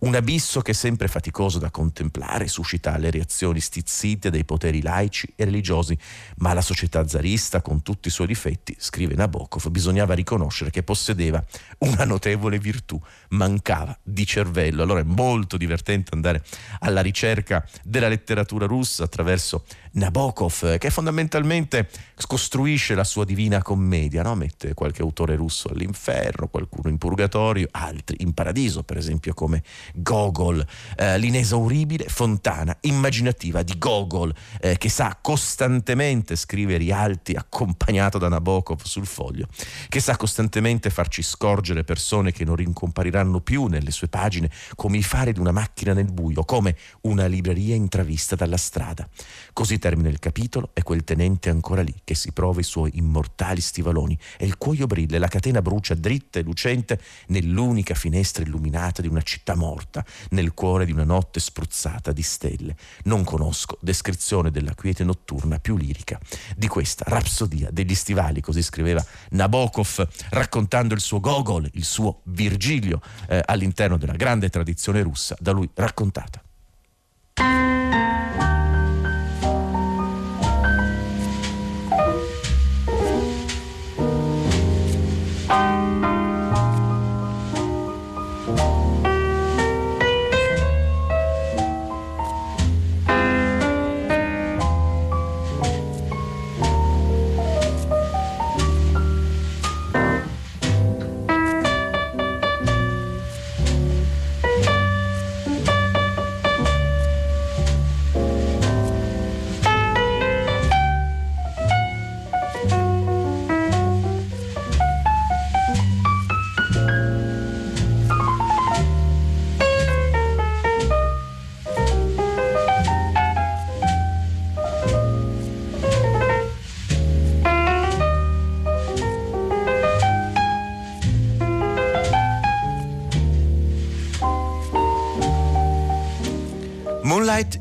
Un 0.00 0.14
abisso 0.14 0.60
che 0.60 0.70
è 0.70 0.74
sempre 0.74 1.08
faticoso 1.08 1.58
da 1.58 1.70
contemplare, 1.70 2.46
suscita 2.46 2.96
le 2.98 3.10
reazioni 3.10 3.58
stizzite 3.58 4.30
dei 4.30 4.44
poteri 4.44 4.80
laici 4.80 5.32
e 5.34 5.44
religiosi, 5.44 5.98
ma 6.36 6.52
la 6.52 6.60
società 6.60 7.06
zarista, 7.08 7.62
con 7.62 7.82
tutti 7.82 8.06
i 8.06 8.10
suoi 8.12 8.28
difetti, 8.28 8.76
scrive 8.78 9.14
Nabokov, 9.14 9.68
bisognava 9.70 10.14
riconoscere 10.14 10.70
che 10.70 10.84
possedeva 10.84 11.44
una 11.78 12.04
notevole 12.04 12.60
virtù, 12.60 13.00
mancava 13.30 13.98
di 14.00 14.24
cervello. 14.24 14.84
Allora 14.84 15.00
è 15.00 15.04
molto 15.04 15.56
divertente 15.56 16.14
andare 16.14 16.44
alla 16.78 17.00
ricerca 17.00 17.66
della 17.82 18.08
letteratura 18.08 18.66
russa 18.66 19.02
attraverso 19.02 19.64
Nabokov, 19.92 20.78
che 20.78 20.90
fondamentalmente 20.90 21.88
costruisce 22.26 22.94
la 22.94 23.04
sua 23.04 23.24
divina 23.24 23.62
commedia, 23.62 24.22
no? 24.22 24.34
mette 24.34 24.74
qualche 24.74 25.02
autore 25.02 25.36
russo 25.36 25.68
all'inferno, 25.68 26.48
qualcuno 26.48 26.88
in 26.88 26.98
purgatorio, 26.98 27.68
altri 27.70 28.16
in 28.20 28.34
paradiso, 28.34 28.82
per 28.82 28.96
esempio 28.96 29.34
come 29.34 29.62
Gogol, 29.94 30.64
eh, 30.96 31.18
l'inesauribile 31.18 32.06
fontana 32.08 32.76
immaginativa 32.82 33.62
di 33.62 33.78
Gogol, 33.78 34.34
eh, 34.60 34.76
che 34.78 34.88
sa 34.88 35.18
costantemente 35.20 36.36
scrivere 36.36 36.78
Rialti 36.78 37.32
accompagnato 37.32 38.18
da 38.18 38.28
Nabokov 38.28 38.82
sul 38.82 39.06
foglio, 39.06 39.48
che 39.88 40.00
sa 40.00 40.16
costantemente 40.16 40.90
farci 40.90 41.22
scorgere 41.22 41.84
persone 41.84 42.32
che 42.32 42.44
non 42.44 42.56
rincompariranno 42.56 43.40
più 43.40 43.66
nelle 43.66 43.90
sue 43.90 44.08
pagine 44.08 44.50
come 44.74 44.98
i 44.98 45.02
fari 45.02 45.32
di 45.32 45.40
una 45.40 45.52
macchina 45.52 45.92
nel 45.92 46.12
buio, 46.12 46.44
come 46.44 46.76
una 47.02 47.26
libreria 47.26 47.74
intravista 47.74 48.36
dalla 48.36 48.56
strada. 48.56 49.08
Così 49.52 49.77
termina 49.78 50.08
il 50.08 50.18
capitolo 50.18 50.70
e 50.72 50.82
quel 50.82 51.04
tenente 51.04 51.50
ancora 51.50 51.82
lì 51.82 51.94
che 52.04 52.14
si 52.14 52.32
prova 52.32 52.60
i 52.60 52.64
suoi 52.64 52.92
immortali 52.94 53.60
stivaloni 53.60 54.18
e 54.36 54.46
il 54.46 54.56
cuoio 54.56 54.86
brilla 54.86 55.16
e 55.16 55.18
la 55.18 55.28
catena 55.28 55.62
brucia 55.62 55.94
dritta 55.94 56.38
e 56.38 56.42
lucente 56.42 57.00
nell'unica 57.28 57.94
finestra 57.94 58.42
illuminata 58.42 59.02
di 59.02 59.08
una 59.08 59.22
città 59.22 59.54
morta 59.54 60.04
nel 60.30 60.54
cuore 60.54 60.84
di 60.84 60.92
una 60.92 61.04
notte 61.04 61.40
spruzzata 61.40 62.12
di 62.12 62.22
stelle. 62.22 62.76
Non 63.04 63.24
conosco 63.24 63.78
descrizione 63.80 64.50
della 64.50 64.74
quiete 64.74 65.04
notturna 65.04 65.58
più 65.58 65.76
lirica 65.76 66.18
di 66.56 66.68
questa 66.68 67.04
rapsodia 67.06 67.70
degli 67.70 67.94
stivali, 67.94 68.40
così 68.40 68.62
scriveva 68.62 69.04
Nabokov 69.30 70.08
raccontando 70.30 70.94
il 70.94 71.00
suo 71.00 71.20
Gogol, 71.20 71.68
il 71.74 71.84
suo 71.84 72.20
Virgilio 72.24 73.00
eh, 73.28 73.42
all'interno 73.44 73.96
della 73.96 74.16
grande 74.16 74.48
tradizione 74.48 75.02
russa 75.02 75.36
da 75.38 75.52
lui 75.52 75.68
raccontata. 75.74 76.42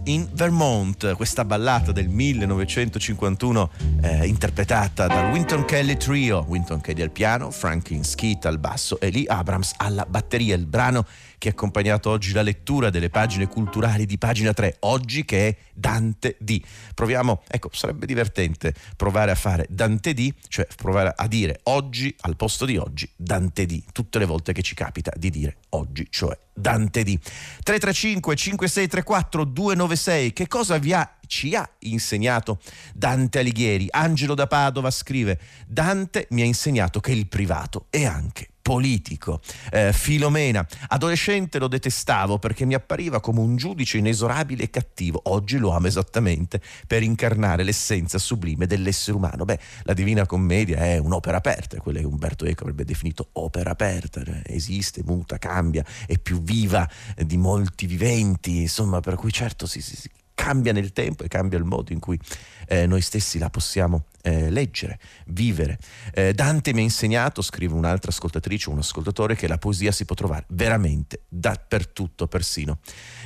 In 0.07 0.27
Vermont, 0.31 1.15
questa 1.15 1.43
ballata 1.43 1.91
del 1.91 2.07
1951 2.07 3.69
eh, 4.01 4.25
interpretata 4.25 5.07
dal 5.07 5.31
Winton 5.31 5.65
Kelly 5.65 5.97
Trio, 5.97 6.45
Winton 6.47 6.79
Kelly 6.79 7.01
al 7.01 7.11
piano, 7.11 7.51
Franklin 7.51 8.03
Skeet 8.03 8.45
al 8.45 8.57
basso 8.57 8.99
e 8.99 9.09
Lee 9.09 9.25
Abrams 9.27 9.73
alla 9.77 10.05
batteria. 10.07 10.55
Il 10.55 10.65
brano 10.65 11.05
che 11.38 11.50
ha 11.50 11.52
accompagnato 11.52 12.10
oggi 12.10 12.34
la 12.34 12.41
lettura 12.41 12.89
delle 12.89 13.10
pagine 13.10 13.47
culturali 13.47 14.06
di 14.06 14.17
pagina 14.17 14.54
3, 14.54 14.78
oggi 14.82 15.26
che 15.26 15.47
è 15.47 15.58
Dante 15.73 16.38
D. 16.39 16.62
Proviamo, 16.93 17.43
ecco, 17.47 17.69
sarebbe 17.71 18.06
divertente 18.06 18.73
provare 18.95 19.32
a 19.32 19.36
fare 19.36 19.65
Dante 19.69 20.13
D, 20.13 20.34
cioè 20.47 20.67
provare 20.76 21.13
a 21.15 21.28
dire 21.28 21.60
oggi 21.63 22.13
al 22.21 22.36
posto 22.36 22.65
di 22.65 22.78
oggi 22.78 23.10
Dante 23.15 23.65
D, 23.65 23.84
tutte 23.91 24.19
le 24.19 24.26
volte 24.26 24.54
che 24.54 24.62
ci 24.62 24.76
capita 24.76 25.12
di 25.15 25.30
dire 25.30 25.58
oggi, 25.69 26.08
cioè 26.10 26.38
Dante 26.54 27.04
D. 27.04 27.17
335 27.17 28.36
5634 28.36 29.43
296, 29.43 30.34
che 30.34 30.47
cosa 30.47 30.78
vi 30.78 30.93
ha 30.93 31.12
ci 31.28 31.54
ha 31.56 31.69
insegnato 31.80 32.60
Dante 32.93 33.39
Alighieri. 33.39 33.88
Angelo 33.91 34.34
da 34.34 34.47
Padova 34.47 34.89
scrive: 34.89 35.39
Dante 35.67 36.28
mi 36.32 36.41
ha 36.41 36.45
insegnato 36.45 37.00
che 37.00 37.12
il 37.12 37.28
privato 37.28 37.88
è 37.89 38.06
anche 38.06 38.52
politico. 38.67 39.39
Eh, 39.71 39.93
Filomena, 39.93 40.67
adolescente 40.89 41.58
lo 41.58 41.69
detestavo 41.69 42.38
perché 42.38 42.65
mi 42.65 42.73
appariva 42.73 43.21
come 43.21 43.39
un 43.39 43.56
giudice 43.56 43.97
inesorabile 43.97 44.63
e 44.63 44.69
cattivo. 44.69 45.21
Oggi 45.27 45.58
lo 45.58 45.69
amo 45.69 45.88
esattamente 45.88 46.60
per 46.86 47.01
incarnare 47.01 47.63
l'essenza 47.63 48.17
sublime 48.17 48.65
dell'essere 48.67 49.15
umano. 49.15 49.45
Beh, 49.45 49.58
la 49.84 49.93
Divina 49.93 50.25
Commedia 50.25 50.80
è 50.80 50.97
un'opera 50.97 51.38
aperta, 51.38 51.80
quella 51.80 51.99
che 51.99 52.06
Umberto 52.06 52.43
Eco 52.43 52.63
avrebbe 52.63 52.84
definito 52.84 53.30
opera 53.34 53.71
aperta. 53.71 54.21
Esiste, 54.43 55.01
muta, 55.06 55.38
cambia, 55.38 55.86
è 56.06 56.17
più 56.17 56.41
viva 56.41 56.86
di 57.15 57.38
molti 57.38 57.86
viventi, 57.86 58.63
insomma, 58.63 58.99
per 58.99 59.15
cui 59.15 59.32
certo 59.32 59.65
si, 59.65 59.80
si, 59.80 59.95
si 59.95 60.10
cambia 60.34 60.73
nel 60.73 60.91
tempo 60.91 61.23
e 61.23 61.30
cambia 61.30 61.58
il 61.58 61.63
modo 61.63 61.93
in 61.93 61.99
cui 61.99 62.19
eh, 62.67 62.86
noi 62.86 63.01
stessi 63.01 63.39
la 63.39 63.49
possiamo 63.49 64.08
eh, 64.27 64.49
leggere, 64.49 64.99
vivere. 65.27 65.79
Eh, 66.13 66.33
Dante 66.33 66.73
mi 66.73 66.81
ha 66.81 66.83
insegnato, 66.83 67.41
scrive 67.41 67.73
un'altra 67.73 68.11
ascoltatrice, 68.11 68.69
un 68.69 68.79
ascoltatore, 68.79 69.35
che 69.35 69.47
la 69.47 69.57
poesia 69.57 69.91
si 69.93 70.03
può 70.03 70.15
trovare 70.15 70.45
veramente 70.49 71.21
dappertutto, 71.29 72.27
persino 72.27 72.79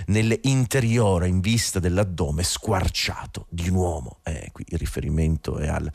nelle 0.08 0.40
interiora 0.44 1.26
in 1.26 1.40
vista 1.40 1.80
dell'addome 1.80 2.44
squarciato 2.44 3.48
di 3.50 3.70
un 3.70 3.76
uomo. 3.76 4.20
Eh, 4.24 4.50
qui 4.52 4.66
il 4.68 4.78
riferimento 4.78 5.58
è 5.58 5.68
al 5.68 5.92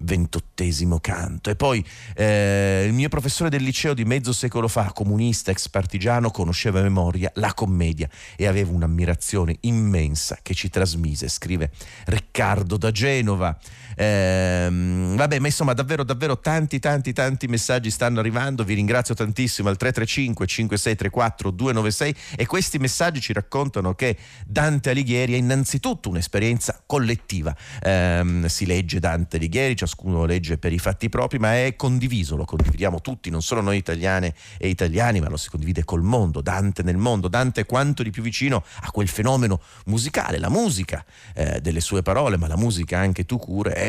ventottesimo 0.00 0.98
canto. 0.98 1.50
E 1.50 1.56
poi 1.56 1.84
eh, 2.14 2.84
il 2.86 2.92
mio 2.92 3.08
professore 3.08 3.50
del 3.50 3.62
liceo 3.62 3.94
di 3.94 4.04
mezzo 4.04 4.32
secolo 4.32 4.66
fa, 4.66 4.92
comunista, 4.92 5.50
ex 5.50 5.68
partigiano, 5.68 6.30
conosceva 6.30 6.80
a 6.80 6.82
memoria 6.82 7.30
la 7.34 7.54
commedia 7.54 8.08
e 8.36 8.46
aveva 8.46 8.72
un'ammirazione 8.72 9.56
immensa 9.60 10.38
che 10.42 10.54
ci 10.54 10.68
trasmise, 10.68 11.28
scrive 11.28 11.70
Riccardo 12.06 12.76
da 12.76 12.90
Genova. 12.90 13.56
Ehm, 14.00 15.16
vabbè, 15.16 15.40
ma 15.40 15.48
insomma, 15.48 15.72
davvero, 15.72 16.04
davvero 16.04 16.38
tanti, 16.38 16.78
tanti, 16.78 17.12
tanti 17.12 17.48
messaggi 17.48 17.90
stanno 17.90 18.20
arrivando. 18.20 18.62
Vi 18.62 18.74
ringrazio 18.74 19.14
tantissimo 19.14 19.68
al 19.68 19.76
335 19.76 20.46
5634 20.46 21.50
296 21.50 22.14
e 22.36 22.46
questi 22.46 22.78
messaggi 22.78 23.20
ci 23.20 23.32
raccontano 23.32 23.94
che 23.94 24.16
Dante 24.46 24.90
Alighieri 24.90 25.34
è 25.34 25.36
innanzitutto 25.36 26.10
un'esperienza 26.10 26.80
collettiva. 26.86 27.54
Ehm, 27.82 28.46
si 28.46 28.66
legge 28.66 29.00
Dante 29.00 29.36
Alighieri, 29.36 29.74
ciascuno 29.74 30.24
legge 30.24 30.58
per 30.58 30.72
i 30.72 30.78
fatti 30.78 31.08
propri, 31.08 31.38
ma 31.38 31.56
è 31.56 31.74
condiviso, 31.74 32.36
lo 32.36 32.44
condividiamo 32.44 33.00
tutti, 33.00 33.30
non 33.30 33.42
solo 33.42 33.62
noi 33.62 33.78
italiane 33.78 34.32
e 34.58 34.68
italiani, 34.68 35.18
ma 35.18 35.28
lo 35.28 35.36
si 35.36 35.50
condivide 35.50 35.84
col 35.84 36.02
mondo. 36.02 36.40
Dante 36.40 36.84
nel 36.84 36.96
mondo, 36.96 37.26
Dante 37.26 37.62
è 37.62 37.66
quanto 37.66 38.04
di 38.04 38.10
più 38.10 38.22
vicino 38.22 38.64
a 38.82 38.92
quel 38.92 39.08
fenomeno 39.08 39.60
musicale, 39.86 40.38
la 40.38 40.50
musica 40.50 41.04
eh, 41.34 41.60
delle 41.60 41.80
sue 41.80 42.02
parole, 42.02 42.36
ma 42.36 42.46
la 42.46 42.56
musica 42.56 42.98
anche 42.98 43.26
tu 43.26 43.38
cure 43.38 43.72
è 43.72 43.87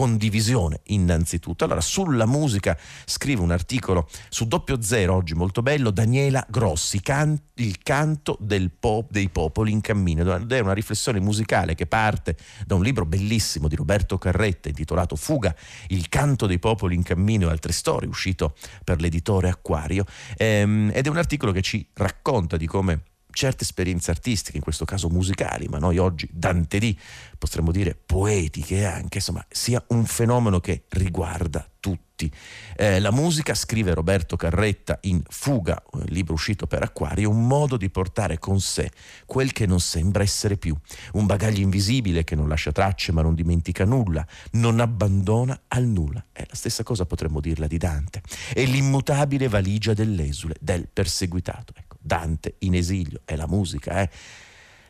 condivisione 0.00 0.80
innanzitutto. 0.84 1.64
Allora, 1.64 1.82
sulla 1.82 2.24
musica 2.24 2.74
scrive 3.04 3.42
un 3.42 3.50
articolo 3.50 4.08
su 4.30 4.46
doppio 4.46 4.80
zero 4.80 5.14
oggi 5.14 5.34
molto 5.34 5.60
bello, 5.60 5.90
Daniela 5.90 6.42
Grossi, 6.48 7.02
can- 7.02 7.38
il 7.56 7.76
canto 7.82 8.38
pop, 8.78 9.10
dei 9.10 9.28
popoli 9.28 9.72
in 9.72 9.82
cammino. 9.82 10.46
È 10.46 10.58
una 10.60 10.72
riflessione 10.72 11.20
musicale 11.20 11.74
che 11.74 11.86
parte 11.86 12.34
da 12.64 12.76
un 12.76 12.82
libro 12.82 13.04
bellissimo 13.04 13.68
di 13.68 13.76
Roberto 13.76 14.16
Carretta 14.16 14.70
intitolato 14.70 15.16
Fuga, 15.16 15.54
il 15.88 16.08
canto 16.08 16.46
dei 16.46 16.58
popoli 16.58 16.94
in 16.94 17.02
cammino 17.02 17.48
e 17.48 17.50
altre 17.50 17.72
storie, 17.72 18.08
uscito 18.08 18.54
per 18.82 19.02
l'editore 19.02 19.50
Acquario. 19.50 20.06
Ehm, 20.38 20.90
ed 20.94 21.06
è 21.06 21.10
un 21.10 21.18
articolo 21.18 21.52
che 21.52 21.60
ci 21.60 21.86
racconta 21.92 22.56
di 22.56 22.66
come 22.66 23.02
certe 23.32 23.64
esperienze 23.64 24.10
artistiche, 24.10 24.56
in 24.56 24.62
questo 24.62 24.84
caso 24.84 25.08
musicali, 25.08 25.66
ma 25.68 25.78
noi 25.78 25.98
oggi 25.98 26.28
Dante 26.30 26.78
D, 26.78 26.96
potremmo 27.38 27.72
dire 27.72 27.94
poetiche 27.94 28.84
anche, 28.84 29.18
insomma, 29.18 29.44
sia 29.48 29.82
un 29.88 30.04
fenomeno 30.04 30.60
che 30.60 30.84
riguarda 30.88 31.66
tutti. 31.80 32.30
Eh, 32.76 33.00
la 33.00 33.10
musica, 33.10 33.54
scrive 33.54 33.94
Roberto 33.94 34.36
Carretta 34.36 34.98
in 35.02 35.22
Fuga, 35.26 35.82
un 35.92 36.04
libro 36.08 36.34
uscito 36.34 36.66
per 36.66 36.82
Acquario, 36.82 37.30
è 37.30 37.32
un 37.32 37.46
modo 37.46 37.76
di 37.78 37.88
portare 37.88 38.38
con 38.38 38.60
sé 38.60 38.90
quel 39.24 39.52
che 39.52 39.66
non 39.66 39.80
sembra 39.80 40.22
essere 40.22 40.58
più, 40.58 40.76
un 41.12 41.26
bagaglio 41.26 41.60
invisibile 41.60 42.22
che 42.22 42.34
non 42.34 42.48
lascia 42.48 42.72
tracce 42.72 43.12
ma 43.12 43.22
non 43.22 43.34
dimentica 43.34 43.86
nulla, 43.86 44.24
non 44.52 44.80
abbandona 44.80 45.62
al 45.68 45.86
nulla. 45.86 46.26
È 46.30 46.44
la 46.46 46.54
stessa 46.54 46.82
cosa 46.82 47.06
potremmo 47.06 47.40
dirla 47.40 47.66
di 47.66 47.78
Dante. 47.78 48.22
È 48.52 48.64
l'immutabile 48.64 49.48
valigia 49.48 49.94
dell'esule, 49.94 50.56
del 50.60 50.88
perseguitato. 50.92 51.72
Ecco. 51.74 51.89
Dante 52.00 52.56
in 52.60 52.74
esilio, 52.74 53.20
è 53.24 53.36
la 53.36 53.46
musica, 53.46 54.00
eh? 54.00 54.10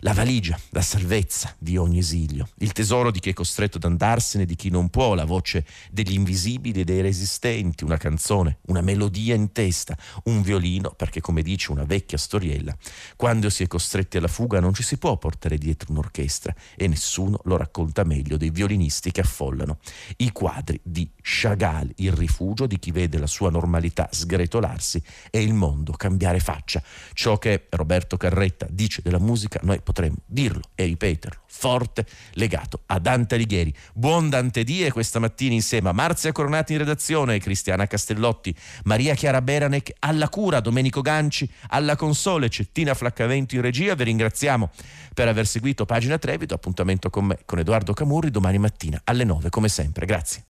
La 0.00 0.12
valigia, 0.14 0.58
la 0.70 0.80
salvezza 0.80 1.54
di 1.58 1.76
ogni 1.76 1.98
esilio, 1.98 2.48
il 2.58 2.72
tesoro 2.72 3.10
di 3.10 3.20
chi 3.20 3.30
è 3.30 3.32
costretto 3.32 3.76
ad 3.76 3.84
andarsene, 3.84 4.46
di 4.46 4.56
chi 4.56 4.70
non 4.70 4.88
può, 4.88 5.14
la 5.14 5.24
voce 5.24 5.66
degli 5.90 6.12
invisibili 6.12 6.80
e 6.80 6.84
dei 6.84 7.00
resistenti, 7.02 7.84
una 7.84 7.98
canzone, 7.98 8.58
una 8.66 8.80
melodia 8.80 9.34
in 9.34 9.52
testa, 9.52 9.96
un 10.24 10.40
violino, 10.42 10.90
perché 10.90 11.20
come 11.20 11.42
dice 11.42 11.70
una 11.72 11.84
vecchia 11.84 12.16
storiella, 12.16 12.74
quando 13.16 13.50
si 13.50 13.62
è 13.62 13.66
costretti 13.66 14.16
alla 14.16 14.28
fuga 14.28 14.60
non 14.60 14.72
ci 14.72 14.82
si 14.82 14.96
può 14.96 15.16
portare 15.18 15.58
dietro 15.58 15.92
un'orchestra 15.92 16.54
e 16.76 16.88
nessuno 16.88 17.38
lo 17.44 17.56
racconta 17.56 18.04
meglio 18.04 18.36
dei 18.36 18.50
violinisti 18.50 19.10
che 19.10 19.20
affollano 19.20 19.78
i 20.18 20.32
quadri 20.32 20.80
di 20.82 21.10
Chagall, 21.20 21.92
il 21.96 22.12
rifugio 22.12 22.66
di 22.66 22.78
chi 22.78 22.90
vede 22.90 23.18
la 23.18 23.26
sua 23.26 23.50
normalità 23.50 24.08
sgretolarsi 24.10 25.02
e 25.30 25.42
il 25.42 25.52
mondo 25.52 25.92
cambiare 25.92 26.40
faccia. 26.40 26.82
Ciò 27.12 27.36
che 27.38 27.66
Roberto 27.68 28.16
Carretta 28.16 28.66
dice 28.70 29.02
della 29.02 29.18
musica 29.18 29.60
noi 29.62 29.80
potremmo 29.90 30.18
dirlo 30.24 30.62
e 30.76 30.84
ripeterlo 30.84 31.40
forte, 31.46 32.06
legato 32.34 32.82
a 32.86 33.00
Dante 33.00 33.34
Alighieri. 33.34 33.74
Buon 33.92 34.30
Dante 34.30 34.62
Die 34.62 34.90
questa 34.92 35.18
mattina 35.18 35.52
insieme 35.52 35.88
a 35.88 35.92
Marzia 35.92 36.30
Coronati 36.30 36.72
in 36.72 36.78
redazione, 36.78 37.40
Cristiana 37.40 37.88
Castellotti, 37.88 38.54
Maria 38.84 39.14
Chiara 39.14 39.42
Beranec 39.42 39.92
alla 39.98 40.28
cura, 40.28 40.60
Domenico 40.60 41.00
Ganci 41.00 41.50
alla 41.68 41.96
console, 41.96 42.48
Cettina 42.48 42.94
Flaccavento 42.94 43.56
in 43.56 43.62
regia. 43.62 43.96
Vi 43.96 44.04
ringraziamo 44.04 44.70
per 45.12 45.26
aver 45.26 45.46
seguito 45.46 45.84
Pagina 45.84 46.18
3, 46.18 46.38
vi 46.38 46.46
do 46.46 46.54
appuntamento 46.54 47.10
con 47.10 47.26
me, 47.26 47.38
con 47.44 47.58
Edoardo 47.58 47.92
Camurri, 47.92 48.30
domani 48.30 48.58
mattina 48.58 49.00
alle 49.04 49.24
9 49.24 49.50
come 49.50 49.68
sempre. 49.68 50.06
Grazie. 50.06 50.38